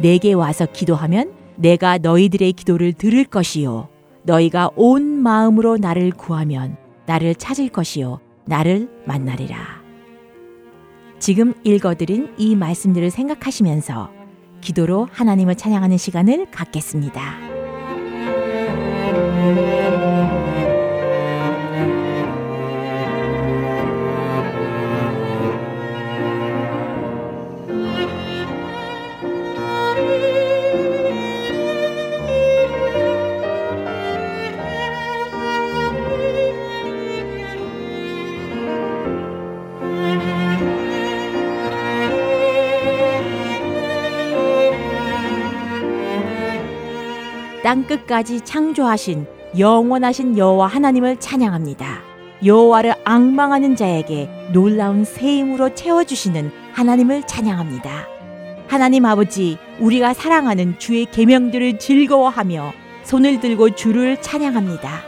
내게 0.00 0.32
와서 0.32 0.66
기도하면 0.72 1.32
내가 1.56 1.98
너희들의 1.98 2.52
기도를 2.52 2.92
들을 2.92 3.24
것이요. 3.24 3.88
너희가 4.22 4.70
온 4.76 5.02
마음으로 5.22 5.76
나를 5.78 6.10
구하면 6.10 6.76
나를 7.06 7.34
찾을 7.34 7.68
것이요. 7.68 8.20
나를 8.44 8.88
만나리라. 9.06 9.56
지금 11.18 11.54
읽어드린 11.64 12.32
이 12.36 12.54
말씀들을 12.54 13.10
생각하시면서 13.10 14.10
기도로 14.60 15.08
하나님을 15.12 15.54
찬양하는 15.54 15.96
시간을 15.96 16.50
갖겠습니다. 16.50 17.56
땅 47.66 47.82
끝까지 47.82 48.42
창조하신 48.42 49.26
영원하신 49.58 50.38
여호와 50.38 50.68
하나님을 50.68 51.16
찬양합니다. 51.16 51.98
여호와를 52.44 52.94
앙망하는 53.02 53.74
자에게 53.74 54.30
놀라운 54.52 55.04
새 55.04 55.38
힘으로 55.38 55.74
채워 55.74 56.04
주시는 56.04 56.52
하나님을 56.74 57.24
찬양합니다. 57.26 58.06
하나님 58.68 59.04
아버지, 59.04 59.58
우리가 59.80 60.14
사랑하는 60.14 60.78
주의 60.78 61.06
계명들을 61.06 61.80
즐거워하며 61.80 62.72
손을 63.02 63.40
들고 63.40 63.74
주를 63.74 64.22
찬양합니다. 64.22 65.00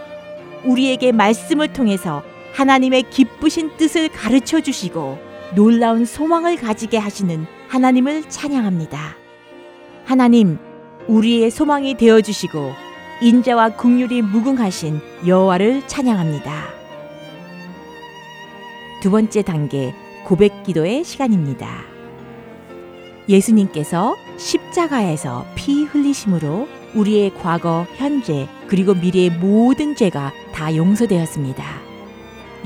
우리에게 0.65 1.13
말씀을 1.13 1.73
통해서 1.73 2.25
하나님의 2.55 3.05
기쁘신 3.09 3.77
뜻을 3.77 4.09
가르쳐 4.09 4.61
주시고 4.61 5.17
놀라운 5.55 6.05
소망을 6.05 6.57
가지게 6.57 6.99
하시는 6.99 7.47
하나님을 7.69 8.29
찬양합니다. 8.29 9.15
하나님, 10.07 10.59
우리의 11.09 11.51
소망이 11.51 11.97
되어 11.97 12.21
주시고 12.21 12.73
인자와 13.23 13.71
국률이 13.71 14.23
무궁하신 14.23 15.01
여호와를 15.27 15.87
찬양합니다. 15.89 16.69
두 19.03 19.11
번째 19.11 19.43
단계 19.43 19.95
고백 20.25 20.63
기도의 20.63 21.05
시간입니다. 21.05 21.67
예수님께서 23.29 24.17
십자가에서 24.37 25.47
피 25.55 25.85
흘리심으로 25.85 26.69
우리의 26.95 27.35
과거, 27.35 27.87
현재, 27.97 28.49
그리고 28.67 28.95
미래의 28.95 29.31
모든 29.31 29.95
죄가 29.97 30.33
다 30.53 30.75
용서되었습니다. 30.75 31.65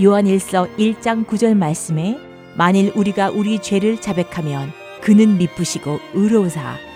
요한일서 0.03 0.69
1장 0.79 1.27
9절 1.27 1.57
말씀에 1.57 2.19
만일 2.57 2.93
우리가 2.95 3.31
우리 3.31 3.61
죄를 3.61 4.01
자백하면 4.01 4.73
그는 5.01 5.39
미쁘시고 5.39 5.99
의로우사 6.15 6.92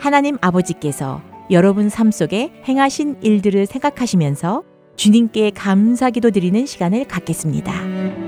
하나님 0.00 0.38
아버지께서 0.40 1.20
여러분 1.50 1.90
삶 1.90 2.10
속에 2.10 2.50
행하신 2.66 3.18
일들을 3.20 3.66
생각하시면서 3.66 4.62
주님께 4.96 5.50
감사기도 5.50 6.30
드리는 6.30 6.64
시간을 6.64 7.04
갖겠습니다. 7.04 8.19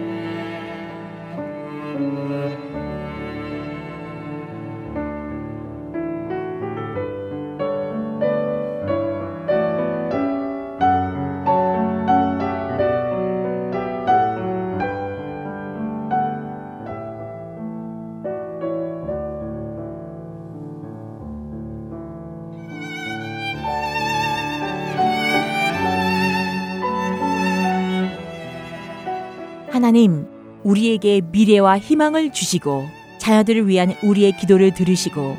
우리에게 30.82 31.20
미래와 31.30 31.78
희망을 31.78 32.32
주시고 32.32 32.86
자녀들을 33.18 33.68
위한 33.68 33.94
우리의 34.02 34.36
기도를 34.36 34.74
들으시고 34.74 35.36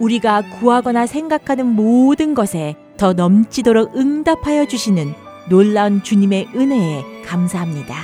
우리가 0.00 0.42
구하거나 0.58 1.06
생각하는 1.06 1.66
모든 1.66 2.34
것에 2.34 2.76
더 2.96 3.12
넘치도록 3.12 3.96
응답하여 3.96 4.66
주시는 4.66 5.12
놀라운 5.50 6.02
주님의 6.02 6.48
은혜에 6.54 7.04
감사합니다. 7.24 7.94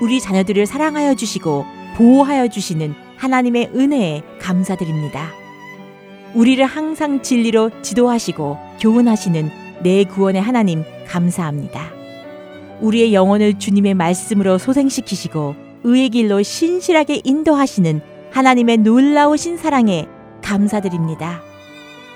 우리 0.00 0.20
자녀들을 0.20 0.64
사랑하여 0.66 1.14
주시고 1.14 1.64
보호하여 1.96 2.48
주시는 2.48 2.94
하나님의 3.16 3.70
은혜에 3.74 4.22
감사드립니다. 4.40 5.30
우리를 6.34 6.64
항상 6.64 7.22
진리로 7.22 7.70
지도하시고 7.82 8.58
교훈하시는 8.80 9.50
내 9.82 10.04
구원의 10.04 10.40
하나님 10.40 10.84
감사합니다. 11.06 11.92
우리의 12.80 13.14
영혼을 13.14 13.58
주님의 13.58 13.94
말씀으로 13.94 14.58
소생시키시고 14.58 15.63
의의 15.84 16.08
길로 16.08 16.42
신실하게 16.42 17.20
인도하시는 17.24 18.00
하나님의 18.32 18.78
놀라우신 18.78 19.56
사랑에 19.58 20.06
감사드립니다. 20.42 21.42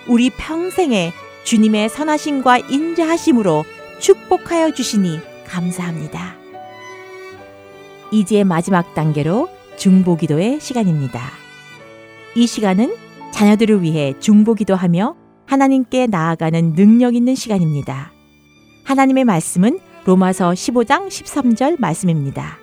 우리 0.08 0.30
평생에 0.30 1.12
주님의 1.44 1.88
선하심과 1.90 2.58
인자하심으로 2.58 3.64
축복하여 4.00 4.72
주시니 4.72 5.20
감사합니다. 5.46 6.36
이제 8.10 8.42
마지막 8.42 8.94
단계로 8.94 9.48
중보기도의 9.76 10.60
시간입니다. 10.60 11.20
이 12.34 12.46
시간은 12.46 12.94
자녀들을 13.32 13.82
위해 13.82 14.14
중보기도하며 14.18 15.14
하나님께 15.46 16.06
나아가는 16.06 16.74
능력 16.74 17.14
있는 17.14 17.34
시간입니다. 17.34 18.12
하나님의 18.84 19.24
말씀은 19.24 19.78
로마서 20.04 20.50
15장 20.50 21.08
13절 21.08 21.78
말씀입니다. 21.78 22.58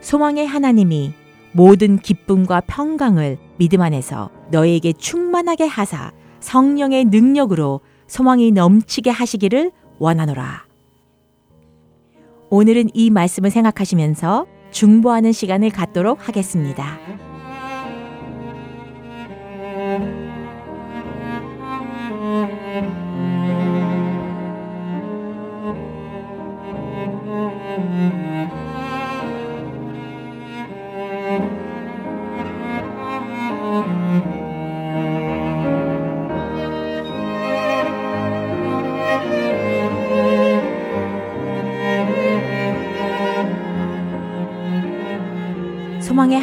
소망의 0.00 0.46
하나님이 0.46 1.12
모든 1.52 1.98
기쁨과 1.98 2.62
평강을 2.66 3.38
믿음 3.58 3.80
안에서 3.80 4.30
너에게 4.50 4.92
충만하게 4.92 5.66
하사 5.66 6.12
성령의 6.40 7.06
능력으로 7.06 7.80
소망이 8.06 8.52
넘치게 8.52 9.10
하시기를 9.10 9.72
원하노라. 9.98 10.66
오늘은 12.50 12.90
이 12.94 13.10
말씀을 13.10 13.50
생각하시면서 13.50 14.46
중보하는 14.70 15.32
시간을 15.32 15.70
갖도록 15.70 16.28
하겠습니다. 16.28 17.27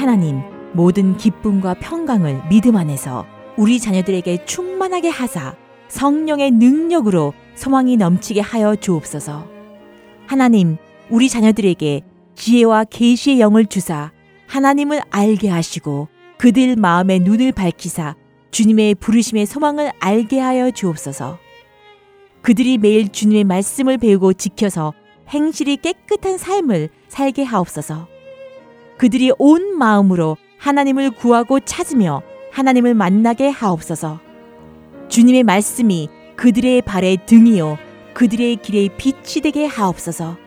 하나님, 0.05 0.43
모든 0.73 1.17
기쁨과 1.17 1.73
평강을 1.79 2.43
믿음 2.47 2.75
안에서 2.75 3.25
우리 3.57 3.79
자녀들에게 3.79 4.45
충만하게 4.45 5.09
하사 5.09 5.55
성령의 5.87 6.51
능력으로 6.51 7.33
소망이 7.55 7.97
넘치게 7.97 8.39
하여 8.39 8.75
주옵소서. 8.75 9.47
하나님, 10.27 10.77
우리 11.09 11.27
자녀들에게 11.27 12.01
지혜와 12.35 12.83
계시의 12.83 13.39
영을 13.39 13.65
주사 13.65 14.11
하나님을 14.45 15.01
알게 15.09 15.49
하시고 15.49 16.07
그들 16.37 16.75
마음의 16.75 17.21
눈을 17.21 17.51
밝히사 17.51 18.15
주님의 18.51 18.93
부르심의 18.95 19.47
소망을 19.47 19.91
알게 19.99 20.39
하여 20.39 20.69
주옵소서. 20.69 21.39
그들이 22.43 22.77
매일 22.77 23.09
주님의 23.09 23.43
말씀을 23.45 23.97
배우고 23.97 24.33
지켜서 24.33 24.93
행실이 25.29 25.77
깨끗한 25.77 26.37
삶을 26.37 26.89
살게 27.07 27.41
하옵소서. 27.41 28.13
그들이 28.97 29.31
온 29.37 29.77
마음으로 29.77 30.37
하나님을 30.57 31.11
구하고 31.11 31.59
찾으며 31.59 32.21
하나님을 32.51 32.93
만나게 32.93 33.49
하옵소서. 33.49 34.19
주님의 35.09 35.43
말씀이 35.43 36.09
그들의 36.35 36.81
발의 36.81 37.25
등이요 37.25 37.77
그들의 38.13 38.57
길의 38.57 38.91
빛이 38.97 39.41
되게 39.43 39.65
하옵소서. 39.65 40.37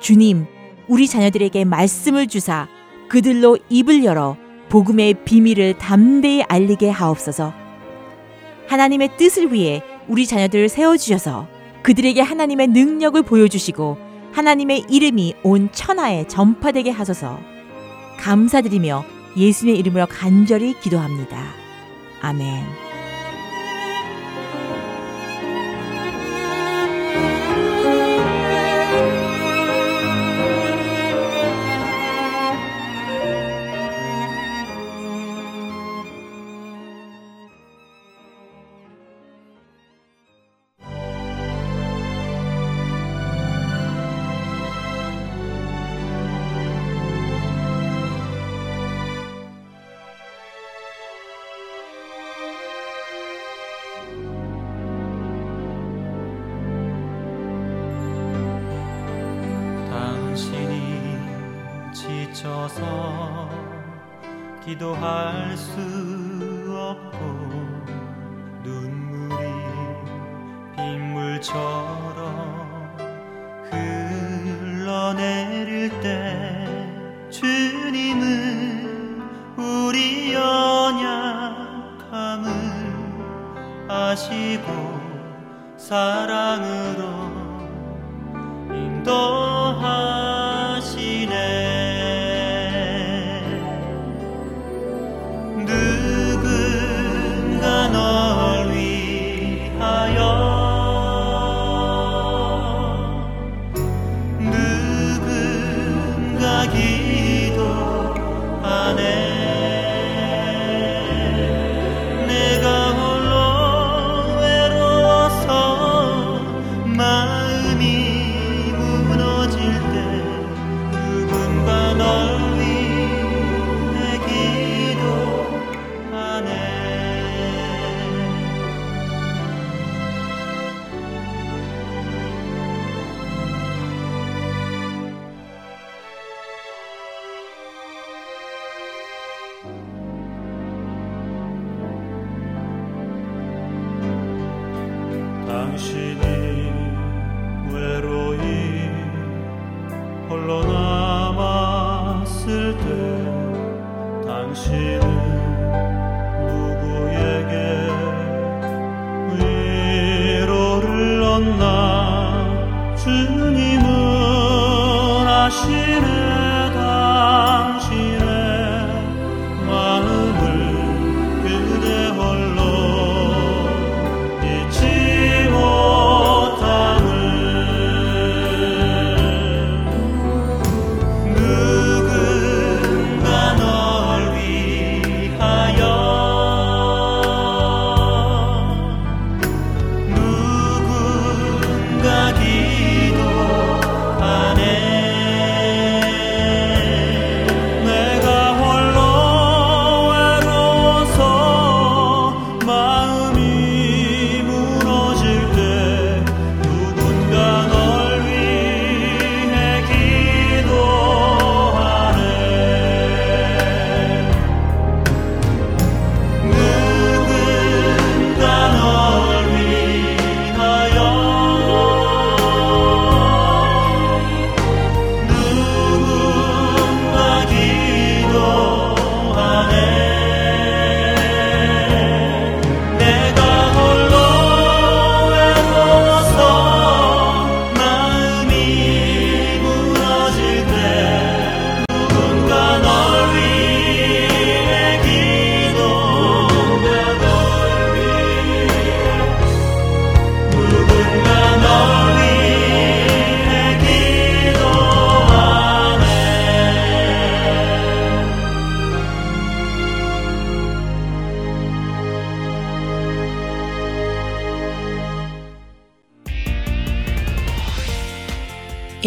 주님, 0.00 0.46
우리 0.88 1.06
자녀들에게 1.06 1.64
말씀을 1.64 2.26
주사 2.26 2.68
그들로 3.08 3.58
입을 3.68 4.04
열어 4.04 4.36
복음의 4.68 5.24
비밀을 5.24 5.78
담대히 5.78 6.42
알리게 6.42 6.90
하옵소서. 6.90 7.52
하나님의 8.68 9.16
뜻을 9.16 9.52
위해 9.52 9.82
우리 10.08 10.26
자녀들을 10.26 10.68
세워주셔서 10.68 11.46
그들에게 11.82 12.20
하나님의 12.20 12.68
능력을 12.68 13.22
보여주시고 13.22 13.98
하나님의 14.32 14.84
이름이 14.88 15.34
온 15.42 15.70
천하에 15.72 16.26
전파되게 16.26 16.90
하소서. 16.90 17.51
감사드리며 18.22 19.04
예수님의 19.36 19.80
이름으로 19.80 20.06
간절히 20.06 20.78
기도합니다. 20.80 21.42
아멘. 22.20 22.81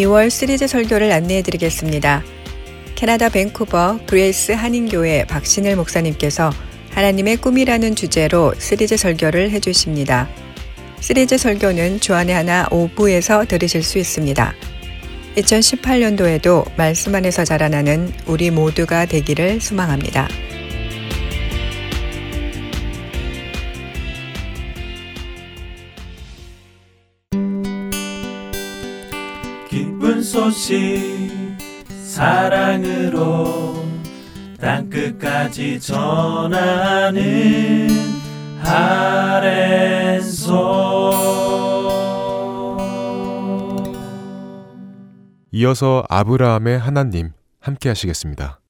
2월 0.05 0.29
시리즈 0.29 0.67
설교를 0.67 1.11
안내해 1.11 1.41
드리겠습니다. 1.41 2.23
캐나다 2.93 3.27
밴쿠버 3.29 4.01
그레이스 4.05 4.51
한인교회 4.51 5.25
박신일 5.25 5.75
목사님께서 5.75 6.51
하나님의 6.91 7.37
꿈이라는 7.37 7.95
주제로 7.95 8.53
시리즈 8.59 8.97
설교를 8.97 9.49
해 9.49 9.59
주십니다. 9.59 10.29
시리즈 10.99 11.37
설교는 11.37 11.99
주안의 11.99 12.35
하나 12.35 12.65
5부에서 12.69 13.47
들으실 13.47 13.83
수 13.83 13.97
있습니다. 13.97 14.53
2018년도에도 15.37 16.65
말씀 16.77 17.13
안에서 17.15 17.43
자라나는 17.43 18.13
우리 18.27 18.51
모두가 18.51 19.05
되기를 19.05 19.59
소망합니다. 19.59 20.29
소식 30.55 31.29
사랑으로 31.89 33.75
땅끝까지 34.57 35.81
전하는 35.81 37.19
아랜소 38.63 39.65
이어서 45.51 46.05
아브라함의 46.09 46.79
하나님 46.79 47.31
함께 47.59 47.89
하시겠습니다. 47.89 48.61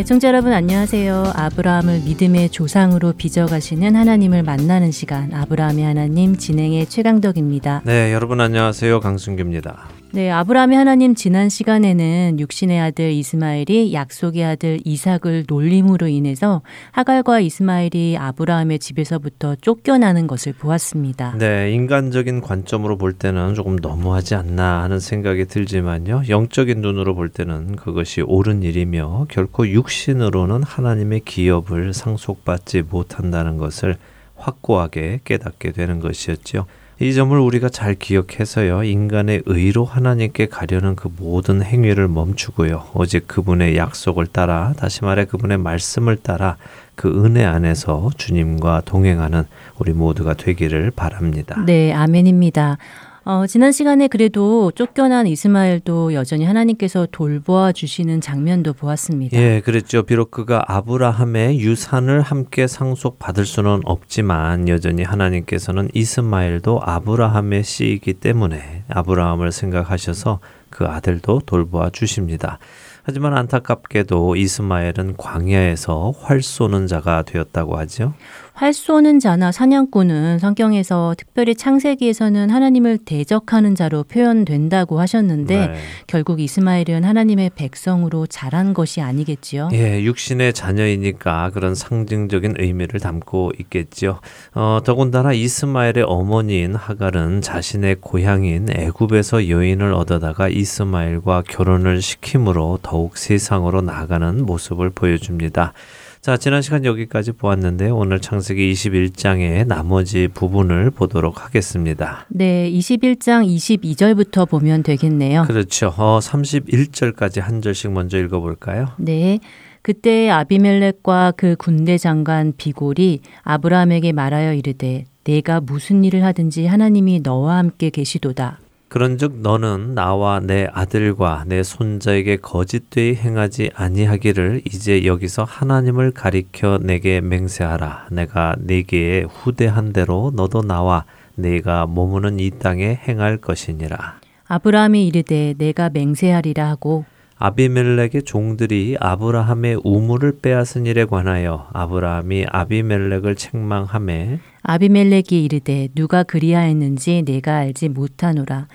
애청자 0.00 0.28
여러분 0.28 0.54
안녕하세요. 0.54 1.34
아브라함을 1.36 2.00
믿음의 2.06 2.48
조상으로 2.48 3.12
빚어가시는 3.18 3.96
하나님을 3.96 4.42
만나는 4.42 4.92
시간 4.92 5.30
아브라함의 5.34 5.84
하나님 5.84 6.38
진행의 6.38 6.86
최강덕입니다. 6.86 7.82
네, 7.84 8.10
여러분 8.14 8.40
안녕하세요. 8.40 9.00
강순규입니다. 9.00 9.99
네, 10.12 10.28
아브라함의 10.28 10.76
하나님 10.76 11.14
지난 11.14 11.48
시간에는 11.48 12.40
육신의 12.40 12.80
아들 12.80 13.12
이스마엘이 13.12 13.92
약속의 13.94 14.44
아들 14.44 14.80
이삭을 14.84 15.44
놀림으로 15.46 16.08
인해서 16.08 16.62
하갈과 16.90 17.38
이스마엘이 17.38 18.16
아브라함의 18.18 18.80
집에서부터 18.80 19.54
쫓겨나는 19.60 20.26
것을 20.26 20.52
보았습니다. 20.52 21.36
네, 21.38 21.70
인간적인 21.70 22.40
관점으로 22.40 22.98
볼 22.98 23.12
때는 23.12 23.54
조금 23.54 23.76
너무하지 23.76 24.34
않나 24.34 24.82
하는 24.82 24.98
생각이 24.98 25.44
들지만요. 25.44 26.24
영적인 26.28 26.80
눈으로 26.80 27.14
볼 27.14 27.28
때는 27.28 27.76
그것이 27.76 28.22
옳은 28.22 28.64
일이며 28.64 29.26
결코 29.28 29.68
육신으로는 29.68 30.64
하나님의 30.64 31.20
기업을 31.20 31.94
상속받지 31.94 32.82
못한다는 32.82 33.58
것을 33.58 33.96
확고하게 34.34 35.20
깨닫게 35.24 35.70
되는 35.70 36.00
것이었죠. 36.00 36.66
이 37.02 37.14
점을 37.14 37.36
우리가 37.38 37.70
잘 37.70 37.94
기억해서요. 37.94 38.84
인간의 38.84 39.44
의로 39.46 39.86
하나님께 39.86 40.46
가려는 40.46 40.96
그 40.96 41.08
모든 41.18 41.62
행위를 41.62 42.08
멈추고요. 42.08 42.88
오직 42.92 43.26
그분의 43.26 43.78
약속을 43.78 44.26
따라 44.26 44.74
다시 44.76 45.02
말해 45.02 45.24
그분의 45.24 45.56
말씀을 45.56 46.18
따라 46.18 46.58
그 46.96 47.24
은혜 47.24 47.42
안에서 47.42 48.10
주님과 48.18 48.82
동행하는 48.84 49.44
우리 49.78 49.94
모두가 49.94 50.34
되기를 50.34 50.90
바랍니다. 50.90 51.58
네, 51.64 51.90
아멘입니다. 51.94 52.76
어, 53.24 53.46
지난 53.46 53.70
시간에 53.70 54.08
그래도 54.08 54.72
쫓겨난 54.72 55.26
이스마엘도 55.26 56.14
여전히 56.14 56.44
하나님께서 56.44 57.06
돌보아 57.10 57.70
주시는 57.72 58.20
장면도 58.20 58.72
보았습니다. 58.72 59.38
예, 59.38 59.60
그랬죠. 59.60 60.04
비록 60.04 60.30
그가 60.30 60.64
아브라함의 60.66 61.60
유산을 61.60 62.22
함께 62.22 62.66
상속받을 62.66 63.44
수는 63.44 63.82
없지만 63.84 64.68
여전히 64.68 65.02
하나님께서는 65.02 65.90
이스마엘도 65.92 66.80
아브라함의 66.82 67.62
씨이기 67.62 68.14
때문에 68.14 68.84
아브라함을 68.88 69.52
생각하셔서 69.52 70.40
그 70.70 70.86
아들도 70.86 71.42
돌보아 71.44 71.90
주십니다. 71.90 72.58
하지만 73.02 73.36
안타깝게도 73.36 74.36
이스마엘은 74.36 75.16
광야에서 75.16 76.12
활 76.20 76.42
쏘는 76.42 76.86
자가 76.86 77.22
되었다고 77.22 77.76
하죠. 77.78 78.14
활 78.52 78.72
쏘는 78.72 79.20
자나 79.20 79.52
사냥꾼은 79.52 80.38
성경에서 80.38 81.14
특별히 81.16 81.54
창세기에서는 81.54 82.50
하나님을 82.50 82.98
대적하는 82.98 83.74
자로 83.74 84.04
표현된다고 84.04 85.00
하셨는데 85.00 85.66
네. 85.68 85.74
결국 86.06 86.40
이스마엘은 86.40 87.04
하나님의 87.04 87.50
백성으로 87.54 88.26
자란 88.26 88.74
것이 88.74 89.00
아니겠지요. 89.00 89.70
예, 89.72 90.02
육신의 90.02 90.52
자녀이니까 90.52 91.50
그런 91.50 91.74
상징적인 91.74 92.56
의미를 92.58 93.00
담고 93.00 93.52
있겠지요. 93.60 94.20
어, 94.54 94.80
더군다나 94.84 95.32
이스마엘의 95.32 96.04
어머니인 96.06 96.74
하갈은 96.74 97.40
자신의 97.40 97.96
고향인 98.00 98.68
애굽에서 98.70 99.48
여인을 99.48 99.94
얻어다가 99.94 100.48
이스마엘과 100.48 101.44
결혼을 101.48 102.02
시킴으로 102.02 102.80
더욱 102.82 103.16
세상으로 103.16 103.80
나가는 103.80 104.44
모습을 104.44 104.90
보여줍니다. 104.90 105.72
자, 106.20 106.36
지난 106.36 106.60
시간 106.60 106.84
여기까지 106.84 107.32
보았는데 107.32 107.88
오늘 107.88 108.20
창세기 108.20 108.74
21장의 108.74 109.66
나머지 109.66 110.28
부분을 110.28 110.90
보도록 110.90 111.42
하겠습니다. 111.42 112.26
네, 112.28 112.70
21장 112.70 113.46
22절부터 113.48 114.46
보면 114.46 114.82
되겠네요. 114.82 115.44
그렇죠. 115.46 115.94
어, 115.96 116.18
31절까지 116.18 117.40
한 117.40 117.62
절씩 117.62 117.92
먼저 117.92 118.18
읽어볼까요? 118.18 118.88
네. 118.98 119.38
그때 119.80 120.28
아비멜렉과 120.28 121.32
그 121.38 121.56
군대 121.56 121.96
장관 121.96 122.52
비골이 122.54 123.20
아브라함에게 123.42 124.12
말하여 124.12 124.52
이르되 124.52 125.06
내가 125.24 125.62
무슨 125.62 126.04
일을 126.04 126.22
하든지 126.22 126.66
하나님이 126.66 127.20
너와 127.22 127.56
함께 127.56 127.88
계시도다. 127.88 128.58
그런즉 128.90 129.36
너는 129.40 129.94
나와 129.94 130.40
내 130.40 130.66
아들과 130.72 131.44
내 131.46 131.62
손자에게 131.62 132.38
거짓되이 132.38 133.14
행하지 133.14 133.70
아니하기를 133.72 134.62
이제 134.66 135.04
여기서 135.04 135.44
하나님을 135.44 136.10
가리켜 136.10 136.80
내게 136.82 137.20
맹세하라. 137.20 138.08
내가 138.10 138.56
네게 138.58 139.26
후대한 139.30 139.92
대로 139.92 140.32
너도 140.34 140.62
나와 140.62 141.04
네가 141.36 141.86
머무는 141.86 142.40
이 142.40 142.50
땅에 142.50 142.98
행할 143.06 143.36
것이니라. 143.36 144.18
아브라함이 144.48 145.06
이르되 145.06 145.54
내가 145.56 145.88
맹세하리라 145.90 146.68
하고 146.68 147.04
아비멜렉의 147.36 148.24
종들이 148.24 148.96
아브라함의 148.98 149.82
우물을 149.84 150.40
빼앗은 150.42 150.86
일에 150.86 151.04
관하여 151.04 151.68
아브라함이 151.72 152.46
아비멜렉을 152.50 153.36
책망하매 153.36 154.40
아비멜렉이 154.62 155.44
이르되 155.44 155.88
누가 155.94 156.22
그리하였는지 156.22 157.22
내가 157.24 157.56
알지 157.56 157.88
못하노라. 157.88 158.68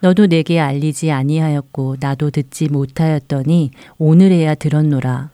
너도 0.00 0.26
내게 0.26 0.58
알리지 0.58 1.10
아니하였고 1.10 1.96
나도 2.00 2.30
듣지 2.30 2.68
못하였더니 2.68 3.70
오늘에야 3.98 4.54
들었노라. 4.54 5.30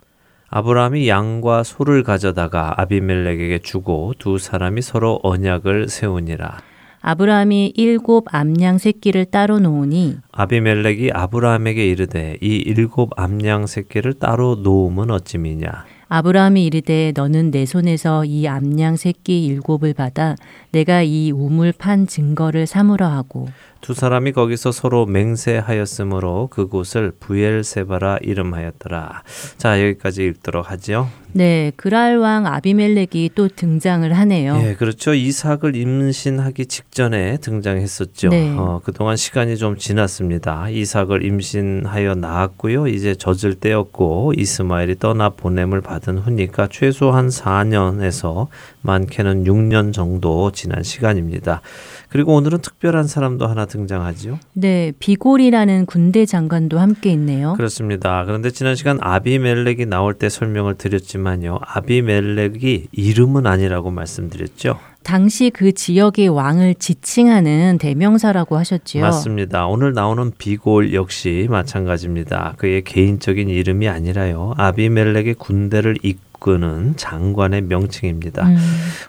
아브라함이 0.51 1.07
양과 1.07 1.63
소를 1.63 2.03
가져다가 2.03 2.73
아비멜렉에게 2.81 3.59
주고 3.59 4.13
두 4.17 4.37
사람이 4.37 4.81
서로 4.81 5.19
언약을 5.23 5.89
세우니라. 5.89 6.59
아브라함이 7.01 7.73
일곱 7.75 8.25
암양 8.33 8.77
새끼를 8.77 9.25
따로 9.25 9.59
놓으니 9.59 10.17
아비멜렉이 10.33 11.11
아브라함에게 11.13 11.87
이르되 11.87 12.37
이 12.41 12.57
일곱 12.57 13.11
암양 13.17 13.67
새끼를 13.67 14.15
따로 14.15 14.55
놓음은 14.55 15.09
어찜이냐 15.09 15.85
아브라함이 16.09 16.65
이르되 16.65 17.13
너는 17.15 17.51
내 17.51 17.65
손에서 17.65 18.25
이 18.25 18.47
암양 18.47 18.95
새끼 18.95 19.45
일곱을 19.45 19.93
받아 19.93 20.35
내가 20.71 21.01
이 21.01 21.31
우물 21.31 21.73
판 21.73 22.07
증거를 22.07 22.67
삼으라 22.67 23.11
하고 23.11 23.47
두 23.81 23.93
사람이 23.93 24.33
거기서 24.33 24.71
서로 24.71 25.05
맹세하였으므로 25.05 26.47
그곳을 26.51 27.13
부엘세바라 27.17 28.19
이름하였더라. 28.21 29.23
자 29.57 29.81
여기까지 29.81 30.25
읽도록 30.25 30.69
하지요. 30.69 31.09
네 31.31 31.71
그랄 31.75 32.17
왕 32.17 32.45
아비멜렉이 32.45 33.31
또 33.35 33.47
등장을 33.47 34.11
하네요. 34.11 34.59
예, 34.63 34.75
그렇죠. 34.75 35.13
이삭을 35.13 35.75
임신하기 35.75 36.65
직전에 36.65 37.37
등장했었죠. 37.37 38.29
네. 38.29 38.53
어, 38.57 38.81
그동안 38.83 39.15
시간이 39.15 39.55
좀 39.55 39.77
지났습니다. 39.77 40.69
이삭을 40.69 41.23
임신하여 41.23 42.15
낳았고요. 42.15 42.87
이제 42.87 43.15
젖을 43.15 43.55
떼었고 43.55 44.33
이스마엘이 44.35 44.97
떠나 44.99 45.29
보냄을 45.29 45.81
받은 45.81 46.17
후니까 46.17 46.67
최소한 46.69 47.29
4년에서 47.29 48.47
많게는 48.81 49.43
6년 49.43 49.93
정도 49.93 50.51
지난 50.51 50.83
시간입니다. 50.83 51.61
그리고 52.09 52.35
오늘은 52.35 52.59
특별한 52.59 53.05
사람도 53.07 53.47
하나 53.47 53.65
등장하지요. 53.65 54.39
네 54.53 54.91
비골이라는 54.99 55.85
군대 55.85 56.25
장관도 56.25 56.79
함께 56.79 57.11
있네요. 57.11 57.53
그렇습니다. 57.53 58.25
그런데 58.25 58.49
지난 58.51 58.75
시간 58.75 58.97
아비멜렉이 59.01 59.85
나올 59.85 60.13
때 60.13 60.29
설명을 60.29 60.75
드렸지만요. 60.75 61.59
아비멜렉이 61.61 62.87
이름은 62.91 63.45
아니라고 63.45 63.91
말씀드렸죠. 63.91 64.79
당시 65.03 65.49
그 65.49 65.71
지역의 65.71 66.27
왕을 66.29 66.75
지칭하는 66.75 67.77
대명사라고 67.79 68.57
하셨지요. 68.57 69.01
맞습니다. 69.01 69.65
오늘 69.65 69.93
나오는 69.93 70.31
비골 70.37 70.93
역시 70.93 71.47
마찬가지입니다. 71.49 72.55
그의 72.57 72.83
개인적인 72.83 73.49
이름이 73.49 73.87
아니라요. 73.87 74.53
아비멜렉의 74.57 75.35
군대를 75.35 75.97
이끌 76.03 76.28
이끄는 76.39 76.95
장관의 76.95 77.63
명칭입니다. 77.63 78.47
음. 78.47 78.57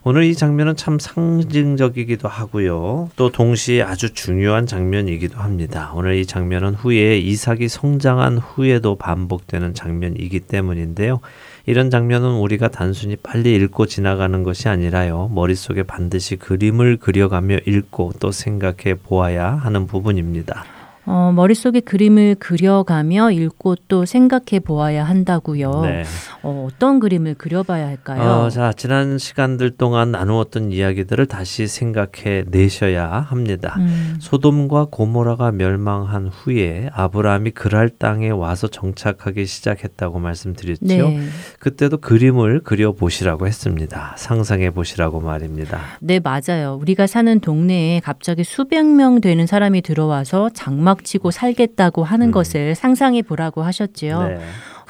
오늘 0.04 0.24
이 0.24 0.34
장면은 0.34 0.76
참 0.76 0.98
상징적이기도 0.98 2.28
하고요. 2.28 3.10
또 3.16 3.30
동시에 3.30 3.82
아주 3.82 4.12
중요한 4.12 4.66
장면이기도 4.66 5.38
합니다. 5.38 5.92
오늘 5.94 6.16
이 6.16 6.26
장면은 6.26 6.74
후에 6.74 7.18
이삭이 7.18 7.68
성장한 7.68 8.38
후에도 8.38 8.96
반복되는 8.96 9.74
장면이기 9.74 10.40
때문인데요. 10.40 11.20
이런 11.66 11.90
장면은 11.90 12.34
우리가 12.34 12.68
단순히 12.68 13.16
빨리 13.16 13.54
읽고 13.54 13.86
지나가는 13.86 14.42
것이 14.42 14.68
아니라요. 14.68 15.30
머릿속에 15.32 15.84
반드시 15.84 16.36
그림을 16.36 16.96
그려가며 16.96 17.58
읽고 17.66 18.14
또 18.18 18.32
생각해 18.32 18.96
보아야 19.02 19.52
하는 19.52 19.86
부분입니다. 19.86 20.64
어, 21.12 21.32
머릿속에 21.32 21.80
그림을 21.80 22.36
그려가며 22.38 23.32
읽고 23.32 23.74
또 23.88 24.04
생각해 24.04 24.60
보아야 24.64 25.02
한다고요. 25.02 25.80
네. 25.82 26.04
어, 26.44 26.68
어떤 26.68 27.00
그림을 27.00 27.34
그려봐야 27.34 27.84
할까요? 27.88 28.22
어, 28.22 28.48
자, 28.48 28.72
지난 28.72 29.18
시간들 29.18 29.72
동안 29.72 30.12
나누었던 30.12 30.70
이야기들을 30.70 31.26
다시 31.26 31.66
생각해 31.66 32.44
내셔야 32.46 33.08
합니다. 33.08 33.74
음, 33.78 34.18
소돔과 34.20 34.86
고모라가 34.92 35.50
멸망한 35.50 36.28
후에 36.28 36.90
아브라함이 36.92 37.50
그랄 37.50 37.88
땅에 37.88 38.30
와서 38.30 38.68
정착하기 38.68 39.46
시작했다고 39.46 40.20
말씀드렸죠. 40.20 40.86
네. 40.86 41.20
그때도 41.58 41.98
그림을 41.98 42.60
그려 42.60 42.92
보시라고 42.92 43.48
했습니다. 43.48 44.14
상상해 44.16 44.70
보시라고 44.70 45.18
말입니다. 45.18 45.80
네, 45.98 46.20
맞아요. 46.20 46.78
우리가 46.80 47.08
사는 47.08 47.40
동네에 47.40 47.98
갑자기 47.98 48.44
수백 48.44 48.86
명 48.86 49.20
되는 49.20 49.48
사람이 49.48 49.82
들어와서 49.82 50.50
장막 50.54 50.99
치고 51.04 51.30
살겠다고 51.30 52.04
하는 52.04 52.28
음. 52.28 52.32
것을 52.32 52.74
상상해 52.74 53.22
보라고 53.22 53.62
하셨지요. 53.62 54.22
네. 54.22 54.38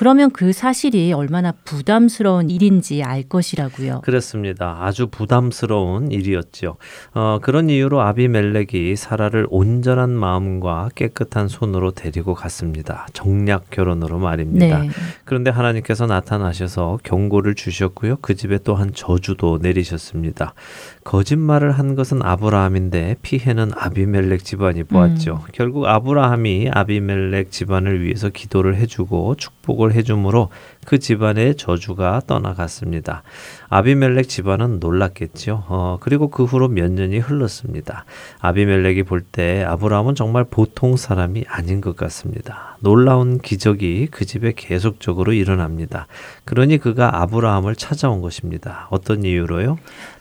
그러면 0.00 0.30
그 0.30 0.54
사실이 0.54 1.12
얼마나 1.12 1.52
부담스러운 1.52 2.48
일인지 2.48 3.02
알 3.02 3.22
것이라고요. 3.22 4.00
그렇습니다. 4.00 4.78
아주 4.80 5.08
부담스러운 5.08 6.10
일이었죠. 6.10 6.76
어, 7.12 7.38
그런 7.42 7.68
이유로 7.68 8.00
아비멜렉이 8.00 8.96
사라를 8.96 9.46
온전한 9.50 10.08
마음과 10.08 10.88
깨끗한 10.94 11.48
손으로 11.48 11.90
데리고 11.90 12.32
갔습니다. 12.32 13.06
정략 13.12 13.68
결혼으로 13.68 14.18
말입니다. 14.18 14.78
네. 14.78 14.88
그런데 15.26 15.50
하나님께서 15.50 16.06
나타나셔서 16.06 17.00
경고를 17.02 17.54
주셨고요. 17.54 18.16
그 18.22 18.34
집에 18.34 18.56
또한 18.56 18.92
저주도 18.94 19.58
내리셨습니다. 19.60 20.54
거짓말을 21.04 21.72
한 21.72 21.94
것은 21.94 22.22
아브라함인데 22.22 23.16
피해는 23.22 23.72
아비멜렉 23.74 24.44
집안이 24.44 24.84
보았죠. 24.84 25.44
결국 25.52 25.86
아브라함이 25.86 26.70
아비멜렉 26.72 27.50
집안을 27.50 28.02
위해서 28.02 28.28
기도를 28.28 28.76
해주고 28.76 29.36
축복을 29.36 29.94
해주므로 29.94 30.50
그 30.86 30.98
집안의 30.98 31.56
저주가 31.56 32.20
떠나갔습니다. 32.26 33.22
아비멜렉 33.68 34.28
집안은 34.28 34.78
놀랐겠죠. 34.80 35.64
어, 35.68 35.98
그리고 36.00 36.28
그 36.28 36.44
후로 36.44 36.68
몇 36.68 36.90
년이 36.90 37.18
흘렀습니다. 37.18 38.04
아비멜렉이 38.40 39.04
볼 39.04 39.20
때 39.32 39.62
아브라함은 39.64 40.14
정말 40.14 40.44
보통 40.44 40.96
사람이 40.96 41.44
아닌 41.48 41.80
것 41.80 41.94
같습니다. 41.96 42.76
놀라운 42.80 43.38
기적이 43.38 44.08
그 44.10 44.24
집에 44.24 44.52
계속적으로 44.56 45.32
일어납니다. 45.32 46.06
그러니 46.44 46.78
그가 46.78 47.22
아브라함을 47.22 47.76
찾아온 47.76 48.20
것입니다. 48.22 48.88
어떤 48.90 49.24
이유로요? 49.24 49.78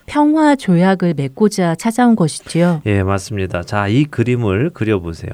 평화 0.10 0.56
조약을 0.56 1.14
맺고자 1.14 1.76
찾아온 1.76 2.16
것이지요. 2.16 2.82
예, 2.88 3.04
맞습니다. 3.04 3.62
자, 3.62 3.88
이 3.88 4.06
그림을 4.06 4.72
그려보세요. 4.72 5.32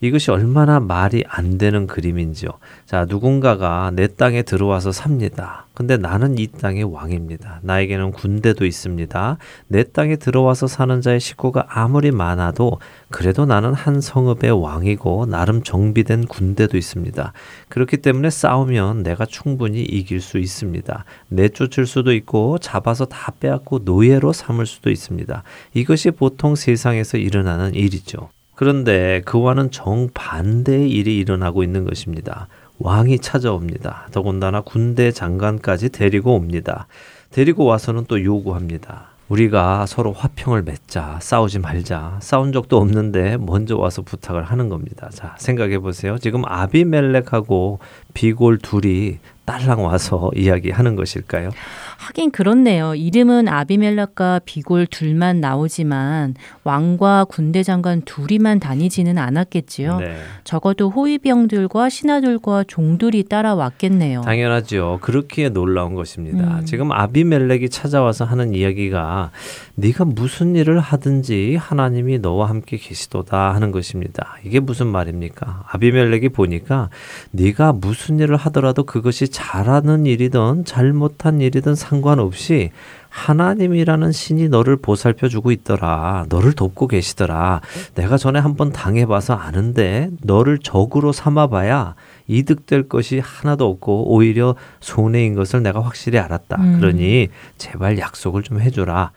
이것이 0.00 0.32
얼마나 0.32 0.80
말이 0.80 1.24
안 1.28 1.58
되는 1.58 1.86
그림인지요. 1.86 2.50
자, 2.86 3.06
누군가가 3.08 3.92
내 3.94 4.08
땅에 4.08 4.42
들어와서 4.42 4.90
삽니다. 4.90 5.65
근데 5.76 5.98
나는 5.98 6.38
이 6.38 6.46
땅의 6.46 6.84
왕입니다. 6.84 7.60
나에게는 7.62 8.12
군대도 8.12 8.64
있습니다. 8.64 9.36
내 9.68 9.84
땅에 9.84 10.16
들어와서 10.16 10.66
사는 10.66 11.02
자의 11.02 11.20
식구가 11.20 11.66
아무리 11.68 12.10
많아도 12.12 12.80
그래도 13.10 13.44
나는 13.44 13.74
한 13.74 14.00
성읍의 14.00 14.52
왕이고 14.62 15.26
나름 15.26 15.62
정비된 15.62 16.28
군대도 16.28 16.78
있습니다. 16.78 17.30
그렇기 17.68 17.98
때문에 17.98 18.30
싸우면 18.30 19.02
내가 19.02 19.26
충분히 19.26 19.82
이길 19.82 20.22
수 20.22 20.38
있습니다. 20.38 21.04
내쫓을 21.28 21.84
수도 21.84 22.14
있고 22.14 22.56
잡아서 22.56 23.04
다 23.04 23.34
빼앗고 23.38 23.80
노예로 23.84 24.32
삼을 24.32 24.64
수도 24.64 24.88
있습니다. 24.88 25.42
이것이 25.74 26.10
보통 26.12 26.54
세상에서 26.54 27.18
일어나는 27.18 27.74
일이죠. 27.74 28.30
그런데 28.54 29.20
그와는 29.26 29.70
정반대의 29.70 30.90
일이 30.90 31.18
일어나고 31.18 31.62
있는 31.62 31.84
것입니다. 31.84 32.48
왕이 32.78 33.20
찾아옵니다. 33.20 34.08
더군다나 34.12 34.60
군대 34.60 35.10
장관까지 35.10 35.90
데리고 35.90 36.34
옵니다. 36.34 36.86
데리고 37.30 37.64
와서는 37.64 38.04
또 38.06 38.22
요구합니다. 38.22 39.08
우리가 39.28 39.86
서로 39.86 40.12
화평을 40.12 40.62
맺자, 40.62 41.18
싸우지 41.20 41.58
말자. 41.58 42.18
싸운 42.20 42.52
적도 42.52 42.76
없는데 42.76 43.38
먼저 43.38 43.76
와서 43.76 44.02
부탁을 44.02 44.44
하는 44.44 44.68
겁니다. 44.68 45.08
자, 45.12 45.34
생각해 45.38 45.80
보세요. 45.80 46.16
지금 46.18 46.42
아비멜렉하고 46.46 47.80
비골 48.16 48.56
둘이 48.56 49.18
딸랑 49.46 49.84
와서 49.84 50.30
이야기하는 50.34 50.96
것일까요? 50.96 51.50
하긴 51.98 52.30
그렇네요. 52.30 52.94
이름은 52.94 53.48
아비멜렉과 53.48 54.40
비골 54.44 54.86
둘만 54.86 55.40
나오지만 55.40 56.34
왕과 56.64 57.24
군대 57.24 57.62
장관 57.62 58.02
둘이만 58.02 58.58
다니지는 58.58 59.18
않았겠지요. 59.18 59.98
네. 59.98 60.16
적어도 60.44 60.90
호위병들과 60.90 61.88
신하들과 61.88 62.64
종들이 62.66 63.22
따라왔겠네요. 63.24 64.22
당연하죠. 64.22 64.98
그렇기에 65.00 65.50
놀라운 65.50 65.94
것입니다. 65.94 66.58
음. 66.58 66.64
지금 66.64 66.90
아비멜렉이 66.92 67.68
찾아와서 67.68 68.24
하는 68.24 68.52
이야기가 68.52 69.30
네가 69.76 70.06
무슨 70.06 70.56
일을 70.56 70.80
하든지 70.80 71.56
하나님이 71.56 72.18
너와 72.18 72.48
함께 72.48 72.76
계시도다 72.76 73.54
하는 73.54 73.70
것입니다. 73.70 74.36
이게 74.44 74.58
무슨 74.58 74.88
말입니까? 74.88 75.64
아비멜렉이 75.68 76.30
보니까 76.30 76.88
네가 77.30 77.72
무슨 77.74 78.05
일을 78.20 78.36
하더라도 78.36 78.84
그것이 78.84 79.28
잘하는 79.28 80.06
일이든 80.06 80.64
잘못한 80.64 81.40
일이든 81.40 81.74
상관없이 81.74 82.70
하나님이라는 83.08 84.12
신이 84.12 84.50
너를 84.50 84.76
보살펴 84.76 85.28
주고 85.28 85.50
있더라. 85.50 86.26
너를 86.28 86.52
돕고 86.52 86.86
계시더라. 86.86 87.62
내가 87.94 88.18
전에 88.18 88.38
한번 88.38 88.72
당해봐서 88.72 89.34
아는데 89.34 90.10
너를 90.22 90.58
적으로 90.58 91.12
삼아봐야 91.12 91.94
이득될 92.28 92.88
것이 92.88 93.18
하나도 93.18 93.66
없고 93.66 94.12
오히려 94.12 94.54
손해인 94.80 95.34
것을 95.34 95.62
내가 95.62 95.80
확실히 95.80 96.18
알았다. 96.18 96.56
음. 96.60 96.78
그러니 96.78 97.28
제발 97.56 97.98
약속을 97.98 98.42
좀 98.42 98.60
해줘라. 98.60 99.12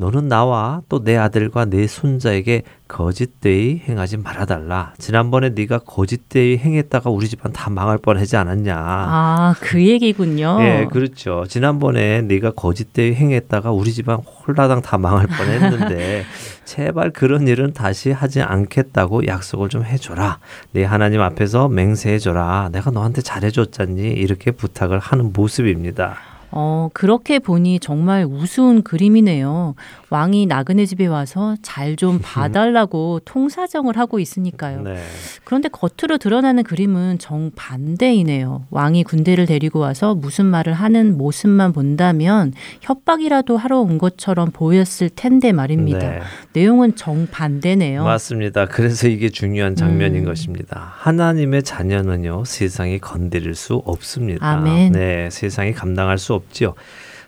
너는 0.00 0.28
나와 0.28 0.80
또 0.88 1.00
내 1.04 1.16
아들과 1.16 1.66
내 1.66 1.86
손자에게 1.86 2.62
거짓되이 2.88 3.82
행하지 3.86 4.16
말아달라. 4.16 4.94
지난번에 4.98 5.50
네가 5.50 5.80
거짓되이 5.80 6.56
행했다가 6.58 7.10
우리 7.10 7.28
집안 7.28 7.52
다 7.52 7.70
망할 7.70 7.98
뻔하지 7.98 8.36
않았냐. 8.36 8.74
아, 8.76 9.54
그 9.60 9.86
얘기군요. 9.86 10.58
예, 10.60 10.88
그렇죠. 10.90 11.44
지난번에 11.48 12.22
네가 12.22 12.52
거짓되이 12.52 13.14
행했다가 13.14 13.70
우리 13.72 13.92
집안 13.92 14.16
홀라당 14.18 14.82
다 14.82 14.98
망할 14.98 15.26
뻔했는데 15.26 16.24
제발 16.64 17.10
그런 17.10 17.46
일은 17.46 17.72
다시 17.72 18.10
하지 18.10 18.40
않겠다고 18.42 19.26
약속을 19.26 19.68
좀 19.68 19.84
해줘라. 19.84 20.38
네 20.72 20.84
하나님 20.84 21.20
앞에서 21.20 21.68
맹세해줘라. 21.68 22.70
내가 22.72 22.90
너한테 22.90 23.22
잘해줬잖니 23.22 24.02
이렇게 24.02 24.50
부탁을 24.50 24.98
하는 24.98 25.32
모습입니다. 25.32 26.16
어, 26.50 26.88
그렇게 26.92 27.38
보니 27.38 27.80
정말 27.80 28.24
우스운 28.24 28.82
그림이네요. 28.82 29.74
왕이 30.10 30.46
나그네 30.46 30.86
집에 30.86 31.06
와서 31.06 31.56
잘 31.62 31.90
좀 32.00 32.18
봐달라고 32.22 33.20
통사정을 33.24 33.98
하고 33.98 34.18
있으니까요. 34.20 34.82
네. 34.82 35.02
그런데 35.44 35.68
겉으로 35.68 36.16
드러나는 36.16 36.62
그림은 36.62 37.18
정반대이네요. 37.18 38.66
왕이 38.70 39.04
군대를 39.04 39.44
데리고 39.44 39.80
와서 39.80 40.14
무슨 40.14 40.46
말을 40.46 40.72
하는 40.72 41.18
모습만 41.18 41.72
본다면 41.72 42.54
협박이라도 42.80 43.56
하러 43.58 43.80
온 43.80 43.98
것처럼 43.98 44.50
보였을 44.50 45.10
텐데 45.10 45.52
말입니다. 45.52 45.98
네. 45.98 46.20
내용은 46.54 46.96
정반대네요. 46.96 48.04
맞습니다. 48.04 48.66
그래서 48.66 49.08
이게 49.08 49.28
중요한 49.28 49.74
장면인 49.74 50.22
음. 50.22 50.24
것입니다. 50.24 50.94
하나님의 50.96 51.62
자녀는요, 51.62 52.44
세상이 52.46 52.98
건드릴 52.98 53.54
수 53.54 53.74
없습니다. 53.84 54.46
아멘. 54.46 54.92
네, 54.92 55.28
세상이 55.30 55.74
감당할 55.74 56.16
수 56.18 56.32
없지요. 56.34 56.74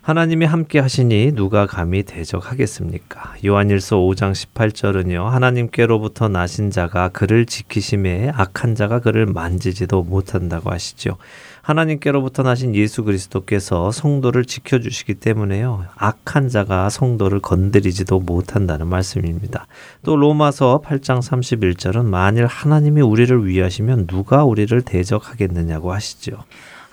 하나님이 0.03 0.47
함께 0.47 0.81
하시니 0.81 1.31
누가 1.37 1.65
감히 1.65 2.03
대적하겠습니까? 2.03 3.35
요한일서 3.47 3.99
5장 3.99 4.33
18절은요. 4.33 5.27
하나님께로부터 5.27 6.27
나신 6.27 6.73
자가 6.73 7.11
그를 7.11 7.47
지키심에 7.47 8.33
악한 8.35 8.75
자가 8.75 8.99
그를 8.99 9.27
만지지도 9.27 10.03
못한다고 10.03 10.73
하시죠. 10.73 11.19
하나님께로부터 11.61 12.43
나신 12.43 12.75
예수 12.75 13.05
그리스도께서 13.05 13.93
성도를 13.93 14.45
지켜 14.45 14.81
주시기 14.81 15.15
때문에요. 15.15 15.85
악한 15.95 16.49
자가 16.49 16.91
성도를 16.91 17.39
건드리지도 17.39 18.19
못한다는 18.19 18.89
말씀입니다. 18.89 19.69
또 20.03 20.17
로마서 20.17 20.83
8장 20.85 21.21
31절은 21.23 22.07
만일 22.07 22.47
하나님이 22.47 23.03
우리를 23.03 23.47
위하시면 23.47 24.09
누가 24.09 24.43
우리를 24.43 24.83
대적하겠느냐고 24.83 25.93
하시죠. 25.93 26.39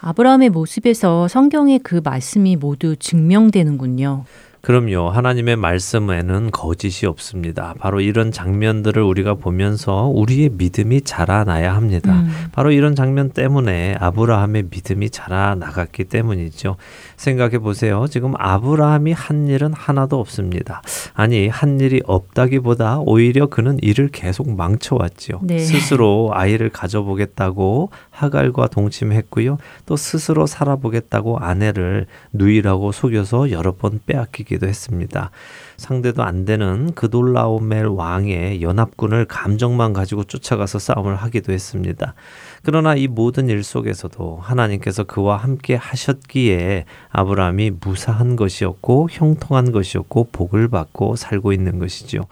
아브라함의 0.01 0.49
모습에서 0.49 1.27
성경의 1.27 1.79
그 1.79 2.01
말씀이 2.03 2.55
모두 2.55 2.95
증명되는군요. 2.95 4.25
그럼요. 4.61 5.09
하나님의 5.09 5.55
말씀에는 5.55 6.51
거짓이 6.51 7.07
없습니다. 7.07 7.75
바로 7.79 8.01
이런 8.01 8.31
장면들을 8.31 9.01
우리가 9.01 9.35
보면서 9.35 10.07
우리의 10.13 10.49
믿음이 10.53 11.01
자라나야 11.01 11.73
합니다. 11.73 12.11
음. 12.11 12.29
바로 12.51 12.71
이런 12.71 12.93
장면 12.93 13.29
때문에 13.29 13.95
아브라함의 13.99 14.65
믿음이 14.69 15.11
자라나갔기 15.11 16.05
때문이죠. 16.05 16.75
생각해 17.15 17.59
보세요. 17.59 18.05
지금 18.09 18.33
아브라함이 18.37 19.13
한 19.13 19.47
일은 19.47 19.71
하나도 19.71 20.19
없습니다. 20.19 20.81
아니, 21.13 21.47
한 21.47 21.79
일이 21.79 22.01
없다기보다 22.05 22.99
오히려 23.05 23.47
그는 23.47 23.77
일을 23.81 24.09
계속 24.09 24.53
망쳐왔죠. 24.53 25.39
네. 25.43 25.59
스스로 25.59 26.31
아이를 26.33 26.69
가져보겠다고 26.69 27.91
하갈과 28.19 28.67
동침했고요. 28.67 29.57
또 29.85 29.95
스스로 29.95 30.45
살아보겠다고 30.45 31.39
아내를 31.39 32.05
누이라고 32.33 32.91
속여서 32.91 33.51
여러 33.51 33.73
번 33.73 33.99
빼앗기기도 34.05 34.67
했습니다. 34.67 35.31
상대도 35.77 36.23
안 36.23 36.43
되는 36.43 36.93
그돌라오멜 36.93 37.83
왕의 37.83 38.61
연합군을 38.61 39.25
감정만 39.25 39.93
가지고 39.93 40.25
쫓아가서 40.25 40.79
싸움을 40.79 41.15
하기도 41.15 41.53
했습니다. 41.53 42.13
그러나 42.63 42.95
이 42.95 43.07
모든 43.07 43.47
일 43.47 43.63
속에서도 43.63 44.39
하나님께서 44.41 45.05
그와 45.05 45.37
함께 45.37 45.75
하셨기에 45.75 46.85
아브라함이 47.09 47.71
무사한 47.79 48.35
것이었고 48.35 49.07
형통한 49.11 49.71
것이었고 49.71 50.29
복을 50.31 50.67
받고 50.67 51.15
살고 51.15 51.53
있는 51.53 51.79
것이죠. 51.79 52.25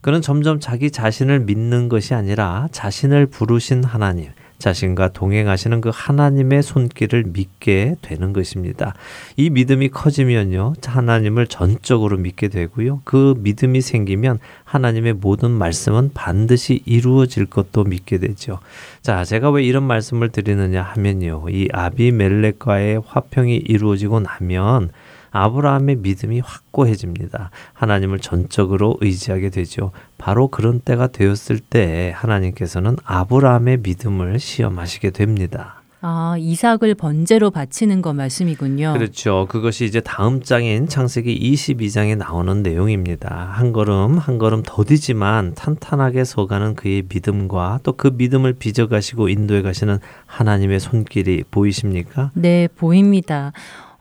그는 0.00 0.20
점점 0.20 0.60
자기 0.60 0.90
자신을 0.90 1.40
믿는 1.40 1.88
것이 1.88 2.14
아니라 2.14 2.68
자신을 2.72 3.26
부르신 3.26 3.84
하나님, 3.84 4.30
자신과 4.64 5.08
동행하시는 5.08 5.82
그 5.82 5.90
하나님의 5.92 6.62
손길을 6.62 7.24
믿게 7.26 7.96
되는 8.00 8.32
것입니다. 8.32 8.94
이 9.36 9.50
믿음이 9.50 9.90
커지면요, 9.90 10.72
하나님을 10.82 11.48
전적으로 11.48 12.16
믿게 12.16 12.48
되고요. 12.48 13.02
그 13.04 13.34
믿음이 13.40 13.82
생기면 13.82 14.38
하나님의 14.64 15.14
모든 15.14 15.50
말씀은 15.50 16.12
반드시 16.14 16.82
이루어질 16.86 17.44
것도 17.44 17.84
믿게 17.84 18.16
되죠. 18.16 18.58
자, 19.02 19.22
제가 19.22 19.50
왜 19.50 19.62
이런 19.62 19.82
말씀을 19.82 20.30
드리느냐 20.30 20.80
하면요. 20.80 21.44
이 21.50 21.68
아비멜렉과의 21.70 23.02
화평이 23.04 23.56
이루어지고 23.56 24.20
나면 24.20 24.88
아브라함의 25.34 25.96
믿음이 25.96 26.40
확고해집니다. 26.40 27.50
하나님을 27.72 28.20
전적으로 28.20 28.96
의지하게 29.00 29.50
되죠. 29.50 29.90
바로 30.16 30.48
그런 30.48 30.80
때가 30.80 31.08
되었을 31.08 31.58
때 31.58 32.12
하나님께서는 32.16 32.96
아브라함의 33.04 33.78
믿음을 33.82 34.38
시험하시게 34.38 35.10
됩니다. 35.10 35.80
아, 36.06 36.36
이삭을 36.38 36.96
번제로 36.96 37.50
바치는 37.50 38.02
거 38.02 38.12
말씀이군요. 38.12 38.92
그렇죠. 38.92 39.46
그것이 39.48 39.86
이제 39.86 40.00
다음 40.00 40.42
장인 40.42 40.86
창세기 40.86 41.52
22장에 41.54 42.14
나오는 42.18 42.62
내용입니다. 42.62 43.48
한 43.54 43.72
걸음 43.72 44.18
한 44.18 44.36
걸음 44.36 44.62
더디지만 44.66 45.54
탄탄하게 45.54 46.24
서가는 46.24 46.74
그의 46.74 47.04
믿음과 47.08 47.80
또 47.82 47.94
그 47.96 48.12
믿음을 48.14 48.52
빚어가시고 48.52 49.30
인도해 49.30 49.62
가시는 49.62 49.98
하나님의 50.26 50.78
손길이 50.78 51.42
보이십니까? 51.50 52.32
네, 52.34 52.68
보입니다. 52.76 53.52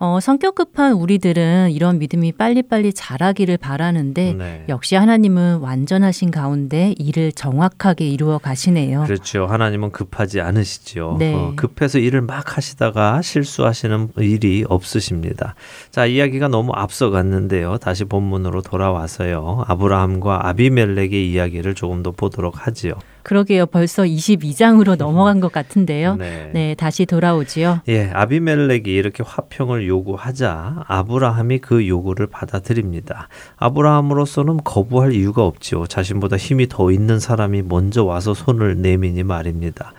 어, 0.06 0.20
성격 0.20 0.56
급한 0.56 0.92
우리들은 0.92 1.72
이런 1.72 1.98
믿음이 1.98 2.34
빨리빨리 2.34 2.92
자라기를 2.92 3.56
바라는데 3.56 4.34
네. 4.34 4.66
역시 4.68 4.96
하나님은 4.96 5.60
완전하신 5.60 6.30
가운데 6.30 6.94
일을 6.98 7.32
정확하게 7.32 8.10
이루어 8.10 8.38
가시네요. 8.38 9.04
그렇죠. 9.04 9.46
하나님은 9.46 9.92
급하지 9.94 10.42
않으시죠. 10.42 11.16
네. 11.20 11.34
어, 11.34 11.54
급해서 11.56 12.00
일을 12.00 12.20
막 12.20 12.58
하시다가 12.58 13.22
실수하시는 13.22 14.10
일이 14.18 14.66
없으십니다. 14.68 15.56
자, 15.90 16.06
이야기가 16.06 16.50
너무 16.50 16.74
앞서갔는데요. 16.76 17.78
다시 17.78 18.04
본문으로 18.04 18.62
돌아와서요. 18.62 19.64
아브라함과 19.68 20.50
아비멜렉의 20.50 21.32
이야기를 21.32 21.76
조금 21.76 22.04
더 22.04 22.12
보도록 22.12 22.68
하지요. 22.68 22.96
그러게요. 23.24 23.66
벌써 23.66 24.04
22장으로 24.04 24.98
넘어간 24.98 25.40
것 25.40 25.52
같은데요. 25.52 26.16
네. 26.16 26.52
네, 26.54 26.76
다시 26.76 27.06
돌아오지요. 27.06 27.82
예, 27.88 28.10
아비멜렉이 28.14 28.84
이렇게 28.86 29.24
화평을 29.26 29.88
요구하자 29.88 30.84
아브라함이 30.88 31.60
그 31.60 31.88
요구를 31.88 32.28
받아들입니다. 32.28 33.30
아브라함으로서는 33.58 34.58
거부할 34.64 35.14
이유가 35.14 35.46
없지요. 35.46 35.88
자신보다 35.88 36.38
힘이 36.38 36.68
더 36.68 36.92
있는 36.92 37.20
사람이 37.20 37.64
먼저 37.64 38.04
와서 38.04 38.34
손을 38.34 38.82
내미니 38.82 39.24
말입니다. 39.24 39.94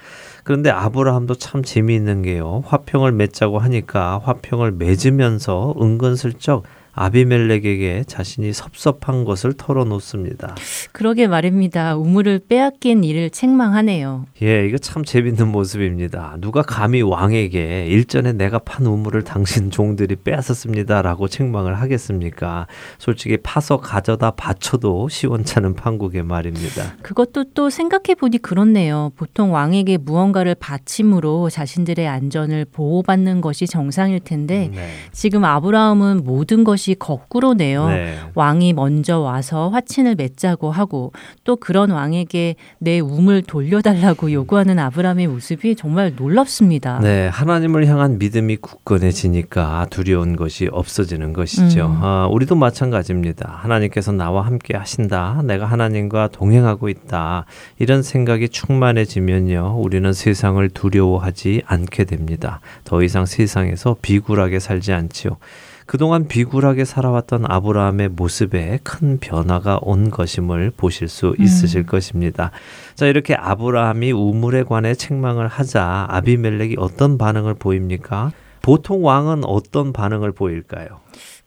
그런데 0.45 0.69
아브라함도 0.71 1.37
참 1.37 1.63
재미있는 1.63 2.23
게요. 2.23 2.63
화평을 2.67 3.13
맺자고 3.13 3.59
하니까 3.59 4.21
화평을 4.25 4.73
맺으면서 4.73 5.75
은근슬쩍 5.81 6.65
아비멜렉에게 6.95 8.05
자신이 8.07 8.53
섭섭한 8.53 9.25
것을 9.25 9.55
털어놓습니다. 9.55 10.55
그러게 10.93 11.27
말입니다. 11.27 11.97
우물을 11.97 12.43
빼앗긴 12.49 13.03
일을 13.05 13.31
책망하네요. 13.31 14.27
예, 14.43 14.67
이거 14.67 14.79
참 14.79 15.05
재밌는 15.05 15.49
모습입니다. 15.49 16.37
누가 16.41 16.63
감히 16.63 17.03
왕에게 17.03 17.87
일전에 17.87 18.33
내가 18.33 18.59
판 18.59 18.87
우물을 18.87 19.23
당신 19.23 19.71
종들이 19.71 20.17
빼앗았습니다라고 20.17 21.29
책망을 21.29 21.81
하겠습니까? 21.81 22.67
솔직히 22.99 23.37
파서 23.39 23.79
가져다 23.79 24.31
바쳐도 24.33 25.09
시원찮은 25.09 25.75
판국의 25.75 26.23
말입니다. 26.23 26.95
그것도 27.03 27.47
또 27.55 27.71
생각해 27.71 28.15
보니 28.19 28.39
그렇네요. 28.39 29.11
보통 29.17 29.53
왕에게 29.53 29.97
무언가를 29.97 30.55
바침으로 30.55 31.51
자신들의 31.51 32.07
안전을 32.07 32.67
보호받는 32.67 33.41
것이 33.41 33.67
정상일 33.67 34.21
텐데 34.21 34.71
네. 34.73 34.89
지금 35.13 35.45
아브라함은 35.45 36.23
모든 36.25 36.63
것이 36.65 36.84
것이 36.85 36.95
거꾸로네요. 36.99 37.89
네. 37.89 38.19
왕이 38.35 38.75
먼저 38.75 39.19
와서 39.21 39.71
화친을 39.71 40.17
맺자고 40.17 40.71
하고 40.71 41.13
또 41.43 41.57
그런 41.57 41.91
왕에게 41.91 42.57
내 42.79 43.01
우물 43.01 43.43
돌려달라고 43.43 44.31
요구하는 44.33 44.79
아브라함의 44.79 45.27
모습이 45.29 45.77
정말 45.77 46.13
놀랍습니다. 46.15 47.01
네, 47.01 47.29
하나님을 47.29 47.87
향한 47.87 48.19
믿음이 48.19 48.57
굳건해지니까 48.57 49.87
두려운 49.89 50.37
것이 50.37 50.69
없어지는 50.71 51.33
것이죠. 51.33 51.87
음. 51.87 52.01
아, 52.03 52.29
우리도 52.31 52.55
마찬가지입니다. 52.55 53.59
하나님께서 53.63 54.13
나와 54.13 54.45
함께 54.45 54.77
하신다. 54.77 55.41
내가 55.45 55.65
하나님과 55.65 56.29
동행하고 56.29 56.91
있다. 56.91 57.47
이런 57.79 58.03
생각이 58.03 58.51
충만해지면요, 58.51 59.77
우리는 59.79 60.13
세상을 60.13 60.69
두려워하지 60.71 61.63
않게 61.67 62.05
됩니다. 62.05 62.61
더 62.85 63.03
이상 63.03 63.25
세상에서 63.25 63.97
비굴하게 64.03 64.59
살지 64.59 64.93
않지요. 64.93 65.39
그동안 65.87 66.29
비굴하게 66.29 66.85
살아왔던 66.85 67.45
아브라함의 67.47 68.11
모습에 68.11 68.79
큰 68.83 69.19
변화가 69.19 69.81
온 69.83 70.11
것임을 70.11 70.73
보실 70.77 71.09
수 71.09 71.35
음. 71.39 71.43
있으실 71.43 71.83
음. 71.83 71.87
것입니다. 71.87 72.51
자, 72.95 73.07
이렇게 73.07 73.35
아브라함이 73.35 74.13
우물에 74.13 74.65
관해 74.65 74.95
책망을 74.95 75.49
하자 75.49 76.07
아비멜렉이 76.09 76.77
어떤 76.79 77.19
반응을 77.19 77.55
보입니까? 77.55 78.33
보통 78.63 79.05
왕은 79.05 79.45
어떤 79.45 79.93
반응을 79.93 80.33
보일까요? 80.33 81.01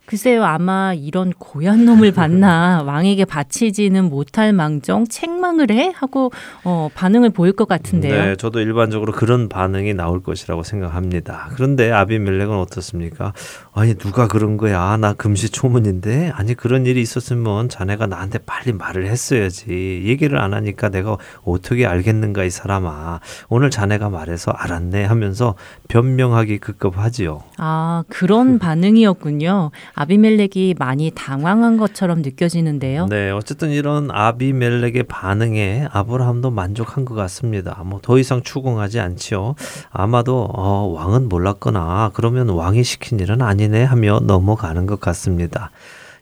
글쎄요, 0.07 0.45
아마 0.45 0.93
이런 0.93 1.33
고얀 1.33 1.83
놈을 1.83 2.13
봤나 2.13 2.81
왕에게 2.87 3.25
바치지는 3.25 4.05
못할 4.05 4.53
망정 4.53 5.05
책망을 5.05 5.69
해 5.69 5.91
하고 5.93 6.31
어, 6.63 6.87
반응을 6.95 7.31
보일 7.31 7.51
것 7.51 7.67
같은데요. 7.67 8.13
네, 8.13 8.35
저도 8.37 8.61
일반적으로 8.61 9.11
그런 9.11 9.49
반응이 9.49 9.93
나올 9.95 10.23
것이라고 10.23 10.63
생각합니다. 10.63 11.49
그런데 11.55 11.91
아비멜렉은 11.91 12.57
어떻습니까? 12.57 13.33
아니 13.79 13.93
누가 13.93 14.27
그런 14.27 14.57
거야? 14.57 14.97
나 14.97 15.13
금시초문인데 15.13 16.31
아니 16.33 16.55
그런 16.55 16.87
일이 16.87 16.99
있었으면 16.99 17.69
자네가 17.69 18.07
나한테 18.07 18.39
빨리 18.39 18.73
말을 18.73 19.05
했어야지. 19.05 20.01
얘기를 20.03 20.39
안 20.41 20.55
하니까 20.55 20.89
내가 20.89 21.17
어떻게 21.43 21.85
알겠는가 21.85 22.43
이 22.43 22.49
사람아. 22.49 23.19
오늘 23.49 23.69
자네가 23.69 24.09
말해서 24.09 24.49
알았네 24.49 25.05
하면서 25.05 25.53
변명하기 25.89 26.57
급급하지요. 26.57 27.43
아 27.59 28.03
그런 28.09 28.57
반응이었군요. 28.57 29.69
아비멜렉이 29.93 30.73
많이 30.79 31.11
당황한 31.13 31.77
것처럼 31.77 32.23
느껴지는데요. 32.23 33.05
네, 33.05 33.29
어쨌든 33.29 33.69
이런 33.69 34.09
아비멜렉의 34.11 35.03
반응에 35.03 35.87
아브라함도 35.91 36.49
만족한 36.49 37.05
것 37.05 37.13
같습니다. 37.13 37.83
뭐 37.85 37.99
더 38.01 38.17
이상 38.17 38.41
추궁하지 38.41 38.99
않지요. 39.01 39.53
아마도 39.91 40.47
어, 40.51 40.91
왕은 40.95 41.29
몰랐거나 41.29 42.09
그러면 42.15 42.49
왕이 42.49 42.83
시킨 42.83 43.19
일은 43.19 43.41
아니 43.43 43.66
네 43.67 43.83
하며 43.83 44.19
넘어가는 44.23 44.85
것 44.85 44.99
같습니다. 44.99 45.71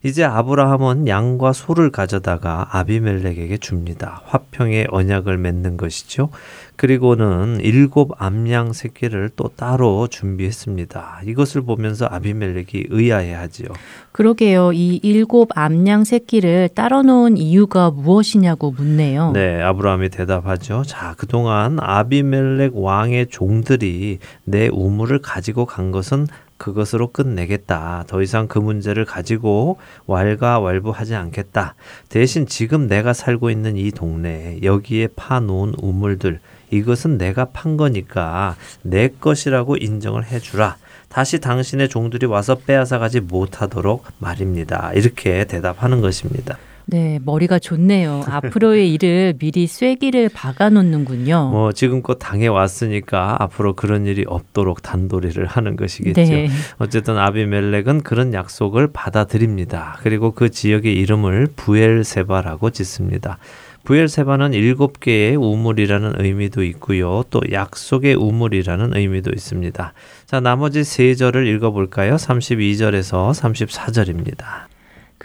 이제 0.05 0.23
아브라함은 0.23 1.07
양과 1.07 1.51
소를 1.51 1.89
가져다가 1.89 2.67
아비멜렉에게 2.69 3.57
줍니다. 3.57 4.21
화평의 4.25 4.89
언약을 4.91 5.39
맺는 5.39 5.77
것이죠. 5.77 6.29
그리고는 6.75 7.59
일곱 7.61 8.11
암양 8.21 8.73
새끼를 8.73 9.31
또 9.35 9.49
따로 9.55 10.07
준비했습니다. 10.07 11.21
이것을 11.25 11.63
보면서 11.63 12.05
아비멜렉이 12.05 12.85
의아해하지요. 12.89 13.69
그러게요. 14.11 14.73
이 14.73 14.99
일곱 15.01 15.49
암양 15.57 16.03
새끼를 16.03 16.69
따로 16.75 17.01
놓은 17.01 17.37
이유가 17.37 17.89
무엇이냐고 17.89 18.71
묻네요. 18.77 19.31
네, 19.31 19.59
아브라함이 19.59 20.09
대답하죠. 20.09 20.83
자, 20.85 21.15
그동안 21.17 21.77
아비멜렉 21.81 22.73
왕의 22.75 23.27
종들이 23.29 24.19
내 24.43 24.67
우물을 24.67 25.19
가지고 25.23 25.65
간 25.65 25.89
것은 25.89 26.27
그것으로 26.57 27.11
끝내겠다. 27.11 28.05
더 28.07 28.21
이상 28.21 28.47
그 28.47 28.59
문제를 28.59 29.05
가지고 29.05 29.77
왈가왈부하지 30.07 31.15
않겠다. 31.15 31.75
대신 32.09 32.45
지금 32.47 32.87
내가 32.87 33.13
살고 33.13 33.49
있는 33.49 33.77
이 33.77 33.91
동네에 33.91 34.59
여기에 34.63 35.09
파놓은 35.15 35.75
우물들 35.77 36.39
이것은 36.71 37.17
내가 37.17 37.45
판 37.45 37.77
거니까 37.77 38.55
내 38.81 39.09
것이라고 39.09 39.77
인정을 39.77 40.25
해주라. 40.25 40.77
다시 41.09 41.39
당신의 41.39 41.89
종들이 41.89 42.25
와서 42.25 42.55
빼앗아가지 42.55 43.21
못하도록 43.21 44.03
말입니다. 44.19 44.91
이렇게 44.93 45.45
대답하는 45.45 46.01
것입니다. 46.01 46.57
네, 46.87 47.19
머리가 47.23 47.59
좋네요. 47.59 48.23
앞으로의 48.29 48.93
일을 48.93 49.35
미리 49.39 49.67
쐐기를 49.67 50.29
박아 50.29 50.69
놓는군요. 50.69 51.49
뭐 51.51 51.71
지금껏 51.71 52.15
당해 52.15 52.47
왔으니까 52.47 53.37
앞으로 53.39 53.73
그런 53.73 54.05
일이 54.05 54.23
없도록 54.27 54.81
단도리를 54.81 55.45
하는 55.45 55.75
것이겠죠. 55.75 56.21
네. 56.21 56.49
어쨌든 56.77 57.17
아비멜렉은 57.17 58.03
그런 58.03 58.33
약속을 58.33 58.89
받아들입니다. 58.93 59.99
그리고 60.01 60.31
그 60.31 60.49
지역의 60.49 60.93
이름을 60.93 61.47
부엘세바라고 61.55 62.69
짓습니다. 62.69 63.37
부엘세바는 63.85 64.53
일곱 64.53 64.99
개의 64.99 65.35
우물이라는 65.35 66.13
의미도 66.17 66.63
있고요. 66.63 67.23
또 67.29 67.41
약속의 67.51 68.15
우물이라는 68.15 68.97
의미도 68.97 69.31
있습니다. 69.31 69.93
자, 70.25 70.39
나머지 70.39 70.83
세 70.83 71.13
절을 71.13 71.47
읽어볼까요? 71.47 72.15
32절에서 72.15 73.31
34절입니다. 73.31 74.74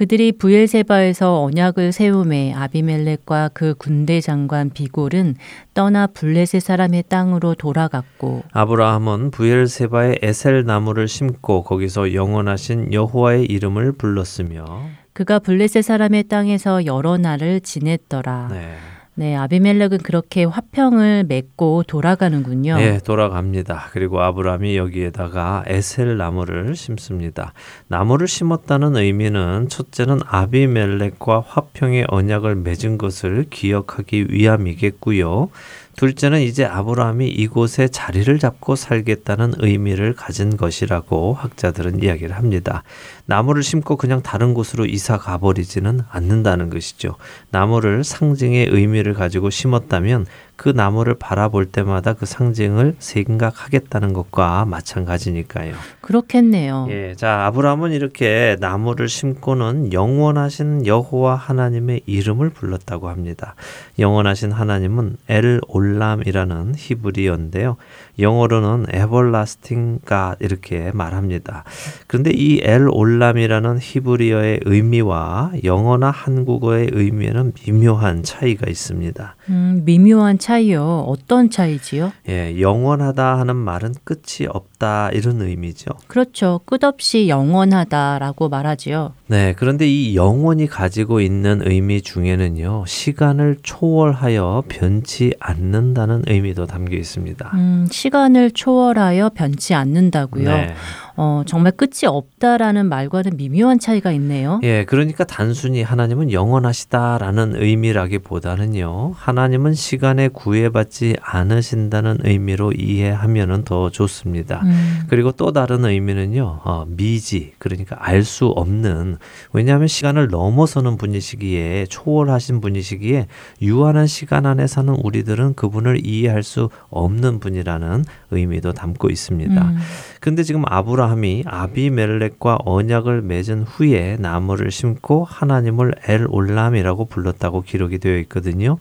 그들이 0.01 0.33
부엘세바에서 0.33 1.43
언약을 1.43 1.93
세우매 1.93 2.55
아비멜렉과 2.55 3.51
그 3.53 3.75
군대 3.75 4.23
장관 4.23 4.71
비골은 4.71 5.37
떠나 5.75 6.07
블레셋 6.07 6.63
사람의 6.63 7.05
땅으로 7.11 7.55
돌아갔고 7.55 8.45
아브라함은 8.51 9.31
부엘세바에 9.31 10.21
에셀 10.23 10.65
나무를 10.65 11.07
심고 11.07 11.65
거기서 11.65 12.15
영원하신 12.15 12.95
여호와의 12.95 13.45
이름을 13.45 13.93
불렀으며 13.93 14.65
그가 15.13 15.39
블레셋 15.39 15.85
사람의 15.85 16.25
땅에서 16.29 16.87
여러 16.87 17.19
날을 17.19 17.61
지냈더라. 17.61 18.49
네. 18.53 18.77
네, 19.21 19.37
아비멜렉은 19.37 19.99
그렇게 19.99 20.45
화평을 20.45 21.25
맺고 21.29 21.83
돌아가는군요. 21.87 22.79
네, 22.79 23.01
돌아갑니다. 23.01 23.91
그리고 23.93 24.23
아브라함이 24.23 24.79
여기에다가 24.79 25.63
에셀 25.67 26.17
나무를 26.17 26.75
심습니다. 26.75 27.53
나무를 27.89 28.27
심었다는 28.27 28.97
의미는 28.97 29.69
첫째는 29.69 30.21
아비멜렉과 30.25 31.45
화평의 31.47 32.07
언약을 32.09 32.55
맺은 32.55 32.97
것을 32.97 33.45
기억하기 33.51 34.29
위함이겠고요. 34.31 35.51
둘째는 35.97 36.41
이제 36.41 36.65
아브라함이 36.65 37.29
이곳에 37.29 37.89
자리를 37.89 38.39
잡고 38.39 38.75
살겠다는 38.75 39.53
의미를 39.59 40.15
가진 40.15 40.57
것이라고 40.57 41.35
학자들은 41.35 42.03
이야기를 42.03 42.35
합니다. 42.37 42.85
나무를 43.31 43.63
심고 43.63 43.95
그냥 43.95 44.23
다른 44.23 44.55
곳으로 44.55 44.87
이사 44.87 45.17
가버리지는 45.17 46.01
않는다는 46.11 46.69
것이죠. 46.69 47.15
나무를 47.51 48.03
상징의 48.03 48.67
의미를 48.73 49.15
가지고 49.15 49.51
심었다면 49.51 50.27
그 50.57 50.69
나무를 50.69 51.15
바라볼 51.15 51.67
때마다 51.67 52.13
그 52.13 52.27
상징을 52.27 52.97
생각하겠다는 52.99 54.13
것과 54.13 54.67
마찬가지니까요. 54.67 55.75
그렇겠네요. 56.03 56.87
예, 56.91 57.15
자 57.15 57.47
아브라함은 57.47 57.93
이렇게 57.93 58.57
나무를 58.61 59.09
심고는 59.09 59.93
영원하신 59.95 60.85
여호와 60.87 61.37
하나님의 61.37 62.03
이름을 62.05 62.51
불렀다고 62.51 63.09
합니다. 63.09 63.55
영원하신 63.99 64.53
하나님은 64.53 65.17
엘 65.29 65.61
올람이라는 65.69 66.75
히브리어인데요. 66.77 67.77
영어로는 68.19 68.87
everlasting 68.93 70.01
God 70.07 70.37
이렇게 70.41 70.91
말합니다. 70.93 71.65
그런데 72.09 72.33
이 72.35 72.61
엘 72.63 72.87
올람 72.91 73.20
이라는 73.21 73.79
히브리어의 73.81 74.61
의미와 74.65 75.53
영어나 75.65 76.11
한국어의 76.11 76.91
의미에는 76.93 77.53
미묘한 77.65 78.23
차이가 78.23 78.69
있습니다. 78.69 79.37
음, 79.51 79.83
미묘한 79.85 80.39
차이요. 80.39 81.05
어떤 81.07 81.51
차이지요? 81.51 82.13
예, 82.29 82.61
영원하다 82.61 83.39
하는 83.39 83.57
말은 83.57 83.95
끝이 84.05 84.49
없다 84.49 85.11
이런 85.13 85.43
의미죠. 85.43 85.91
그렇죠. 86.07 86.61
끝없이 86.65 87.29
영원하다라고 87.29 88.49
말하지요. 88.49 89.13
네, 89.27 89.55
그런데 89.57 89.87
이 89.87 90.17
영원이 90.17 90.67
가지고 90.67 91.21
있는 91.21 91.61
의미 91.65 92.03
중에는요, 92.03 92.85
시간을 92.87 93.59
초월하여 93.63 94.65
변치 94.69 95.35
않는다는 95.39 96.25
의미도 96.27 96.67
담겨 96.67 96.97
있습니다. 96.97 97.51
음, 97.55 97.87
시간을 97.91 98.53
초월하여 98.53 99.31
변치 99.35 99.75
않는다고요. 99.75 100.45
네. 100.45 100.75
어, 101.23 101.43
정말 101.45 101.73
끝이 101.73 102.07
없다라는 102.07 102.87
말과는 102.87 103.37
미묘한 103.37 103.79
차이가 103.79 104.11
있네요. 104.13 104.59
예, 104.63 104.87
그러니까 104.87 105.25
단순히 105.25 105.83
하나님은 105.83 106.33
영원하시다라는 106.33 107.57
의미라기보다는요, 107.57 109.13
하나님은 109.17 109.75
시간에 109.75 110.29
구애받지 110.29 111.17
않으신다는 111.21 112.21
의미로 112.25 112.73
이해하면 112.73 113.65
더 113.65 113.91
좋습니다. 113.91 114.63
음, 114.65 115.01
그리고 115.09 115.31
또 115.33 115.53
다른 115.53 115.85
의미는요, 115.85 116.61
어, 116.65 116.87
미지, 116.89 117.53
그러니까 117.59 117.97
알 117.99 118.25
수 118.25 118.47
없는, 118.47 119.19
왜냐하면 119.53 119.89
시간을 119.89 120.29
넘어서는 120.29 120.97
분이시기에, 120.97 121.87
초월하신 121.91 122.63
분이시기에, 122.63 123.27
유한한 123.61 124.07
시간 124.07 124.47
안에 124.47 124.67
사는 124.67 124.95
우리들은 124.95 125.55
그분을 125.55 126.07
이해할 126.07 126.43
수 126.43 126.71
없는 126.89 127.41
분이라는 127.41 128.05
의미도 128.31 128.73
담고 128.73 129.11
있습니다. 129.11 129.63
음, 129.63 129.79
근데 130.21 130.43
지금 130.43 130.63
아브라함이 130.67 131.45
아비멜렉과 131.47 132.59
언약을 132.65 133.23
맺은 133.23 133.63
후에 133.63 134.17
나무를 134.19 134.71
심고 134.71 135.25
하나님을 135.25 135.95
엘 136.09 136.27
올람이라고 136.29 137.07
불렀다고 137.07 137.63
기록이 137.63 137.99
되어 137.99 138.19
있거든요. 138.19 138.79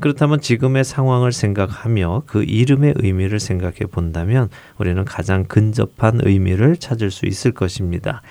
그렇다면 0.00 0.40
지금의 0.40 0.84
상황을 0.84 1.32
생각하며 1.32 2.24
그 2.26 2.42
이름의 2.42 2.94
의미를 2.96 3.38
생각해 3.40 3.86
본다면 3.90 4.48
우리는 4.78 5.04
가장 5.04 5.44
근접한 5.44 6.20
의미를 6.24 6.76
찾을 6.76 7.10
수 7.10 7.26
있을 7.26 7.52
것입니다. 7.52 8.22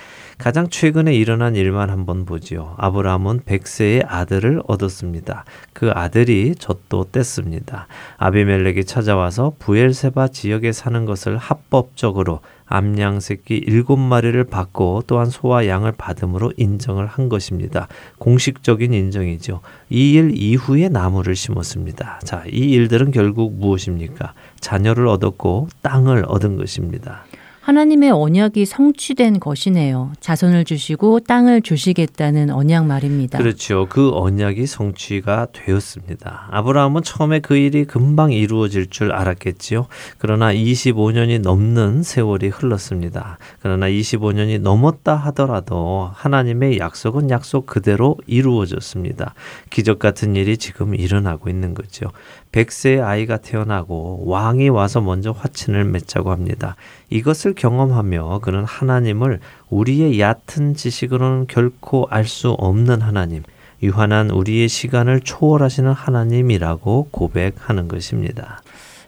가장 0.42 0.70
최근에 0.70 1.14
일어난 1.14 1.56
일만 1.56 1.92
한번 1.92 2.26
보지요. 2.26 2.74
아브라함은 2.80 3.42
백세의 3.46 4.06
아들을 4.08 4.64
얻었습니다. 4.66 5.46
그 5.72 5.92
아들이 5.92 6.56
젖도 6.56 7.10
뗐습니다. 7.12 7.86
아비멜렉이 8.18 8.86
찾아와서 8.86 9.54
부엘세바 9.60 10.30
지역에 10.30 10.72
사는 10.72 11.06
것을 11.06 11.38
합법적으로 11.38 12.40
암양 12.66 13.20
새끼 13.20 13.58
일곱 13.58 13.98
마리를 13.98 14.44
받고 14.46 15.04
또한 15.06 15.28
소와 15.30 15.68
양을 15.68 15.92
받음으로 15.92 16.54
인정을 16.58 17.06
한 17.06 17.30
것입니다. 17.30 17.88
공식적인 18.18 18.94
인정이죠. 18.94 19.62
이 19.92 20.16
일 20.16 20.32
이후에 20.34 20.90
나무를 20.90 21.36
심었습니다. 21.36 22.20
자, 22.24 22.44
이 22.52 22.72
일들은 22.72 23.12
결국 23.12 23.54
무엇입니까? 23.54 24.34
자녀를 24.60 25.06
얻었고 25.08 25.68
땅을 25.84 26.26
얻은 26.28 26.58
것입니다. 26.58 27.26
하나님의 27.72 28.12
언약이 28.12 28.66
성취된 28.66 29.40
것이네요. 29.40 30.12
자손을 30.20 30.66
주시고 30.66 31.22
땅을 31.22 31.62
주시겠다는 31.62 32.50
언약 32.50 32.86
말입니다. 32.86 33.38
그렇죠. 33.38 33.88
그 33.90 34.12
언약이 34.14 34.66
성취가 34.66 35.48
되었습니다. 35.54 36.50
아브라함은 36.52 37.04
처음에 37.04 37.40
그 37.40 37.56
일이 37.56 37.86
금방 37.86 38.34
이루어질 38.34 38.88
줄 38.88 39.14
알았겠지요. 39.14 39.88
그러나 40.18 40.54
25년이 40.54 41.40
넘는 41.40 42.04
세월이 42.04 42.50
흘렀습니다. 42.50 43.38
그러나 43.62 43.88
25년이 43.88 44.60
넘었다 44.60 45.16
하더라도 45.16 46.12
하나님의 46.14 46.78
약속은 46.78 47.30
약속 47.30 47.68
그대로 47.68 48.18
이루어졌습니다. 48.28 49.34
기적 49.70 49.98
같은 49.98 50.36
일이 50.36 50.58
지금 50.58 50.94
일어나고 50.94 51.50
있는 51.50 51.74
거죠. 51.74 52.12
백세의 52.52 53.02
아이가 53.02 53.38
태어나고 53.38 54.24
왕이 54.26 54.70
와서 54.70 55.02
먼저 55.02 55.32
화친을 55.32 55.86
맺자고 55.86 56.32
합니다. 56.32 56.76
이것을 57.10 57.54
경험하며 57.54 58.40
그는 58.40 58.64
하나님을 58.66 59.40
우리의 59.70 60.20
얕은 60.20 60.76
지식으로는 60.76 61.48
결코 61.48 62.08
알 62.10 62.26
수 62.26 62.52
없는 62.52 63.02
하나님, 63.02 63.44
유한한 63.84 64.30
우리의 64.30 64.70
시간을 64.70 65.22
초월하시는 65.22 65.92
하나님이라고 65.92 67.08
고백하는 67.12 67.88
것입니다. 67.88 68.62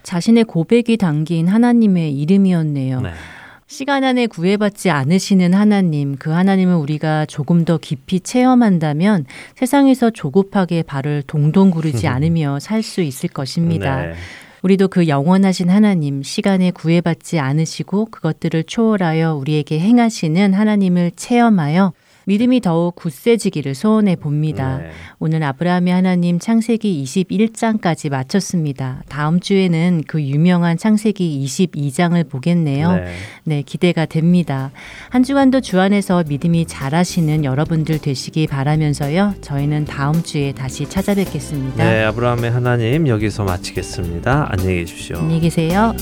자신의 0.03 0.45
고백이 0.45 0.97
담긴 0.97 1.47
하나님의 1.47 2.13
이름이었네요. 2.19 3.01
네. 3.01 3.11
시간 3.73 4.03
안에 4.03 4.27
구애받지 4.27 4.91
않으시는 4.91 5.55
하나님, 5.55 6.15
그 6.15 6.29
하나님을 6.29 6.75
우리가 6.75 7.25
조금 7.25 7.65
더 7.65 7.79
깊이 7.79 8.19
체험한다면 8.19 9.25
세상에서 9.55 10.11
조급하게 10.11 10.83
발을 10.83 11.23
동동 11.25 11.71
구르지 11.71 12.05
않으며 12.07 12.59
살 12.59 12.83
수 12.83 13.01
있을 13.01 13.29
것입니다. 13.29 14.05
네. 14.05 14.13
우리도 14.61 14.89
그 14.89 15.07
영원하신 15.07 15.71
하나님, 15.71 16.21
시간에 16.21 16.69
구애받지 16.69 17.39
않으시고 17.39 18.09
그것들을 18.11 18.65
초월하여 18.65 19.33
우리에게 19.33 19.79
행하시는 19.79 20.53
하나님을 20.53 21.11
체험하여 21.15 21.93
믿음이 22.25 22.61
더욱 22.61 22.95
굳세지기를 22.95 23.75
소원해 23.75 24.15
봅니다. 24.15 24.77
네. 24.77 24.89
오늘 25.19 25.43
아브라함의 25.43 25.93
하나님 25.93 26.39
창세기 26.39 27.03
21장까지 27.03 28.09
마쳤습니다. 28.09 29.03
다음 29.09 29.39
주에는 29.39 30.03
그 30.07 30.21
유명한 30.21 30.77
창세기 30.77 31.43
22장을 31.45 32.29
보겠네요. 32.29 32.93
네. 32.93 33.13
네, 33.43 33.61
기대가 33.61 34.05
됩니다. 34.05 34.71
한 35.09 35.23
주간도 35.23 35.61
주 35.61 35.79
안에서 35.79 36.23
믿음이 36.27 36.65
잘하시는 36.65 37.43
여러분들 37.43 37.99
되시기 37.99 38.47
바라면서요. 38.47 39.35
저희는 39.41 39.85
다음 39.85 40.23
주에 40.23 40.53
다시 40.53 40.87
찾아뵙겠습니다. 40.87 41.83
네, 41.83 42.03
아브라함의 42.05 42.51
하나님 42.51 43.07
여기서 43.07 43.43
마치겠습니다. 43.43 44.47
안녕히 44.51 44.75
계십시오. 44.75 45.17
안녕히 45.17 45.41
계세요. 45.41 45.93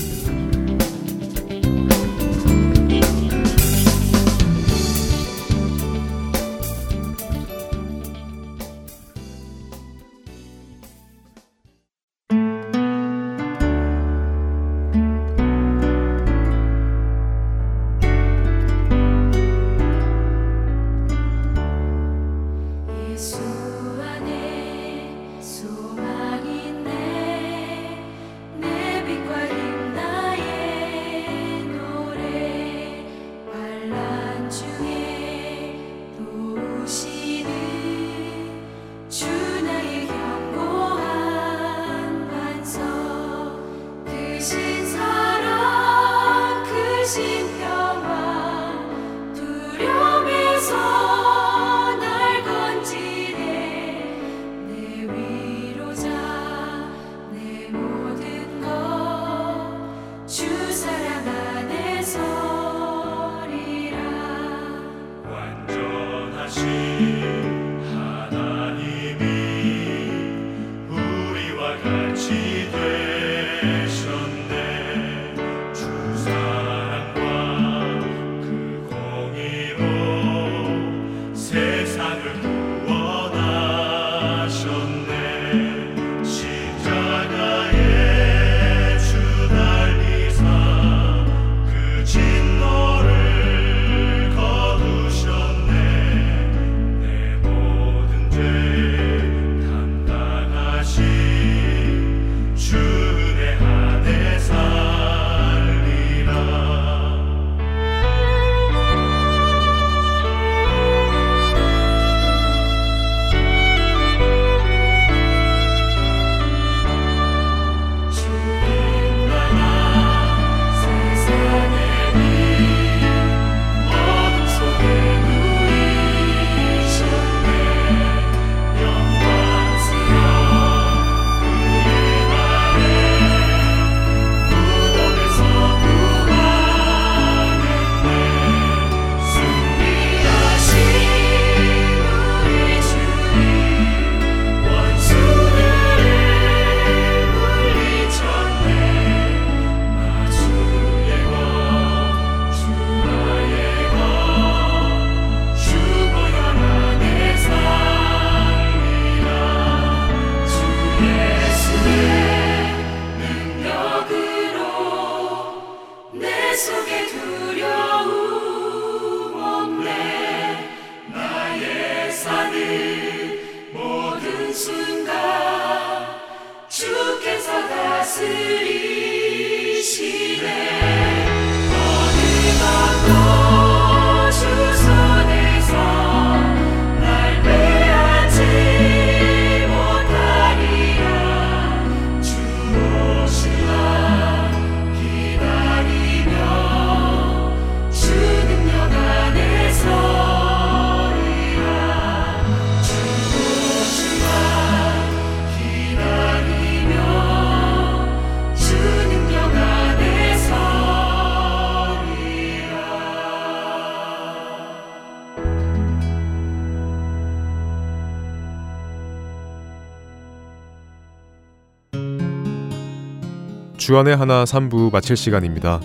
주안의 223.82 224.16
하나 224.16 224.44
3부 224.44 224.92
마칠 224.92 225.16
시간입니다. 225.16 225.80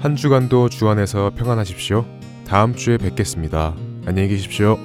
한 0.00 0.16
주간도 0.16 0.68
주안에서 0.70 1.30
평안하십시오. 1.36 2.04
다음 2.44 2.74
주에 2.74 2.98
뵙겠습니다. 2.98 3.76
안녕히 4.06 4.28
계십시오. 4.28 4.76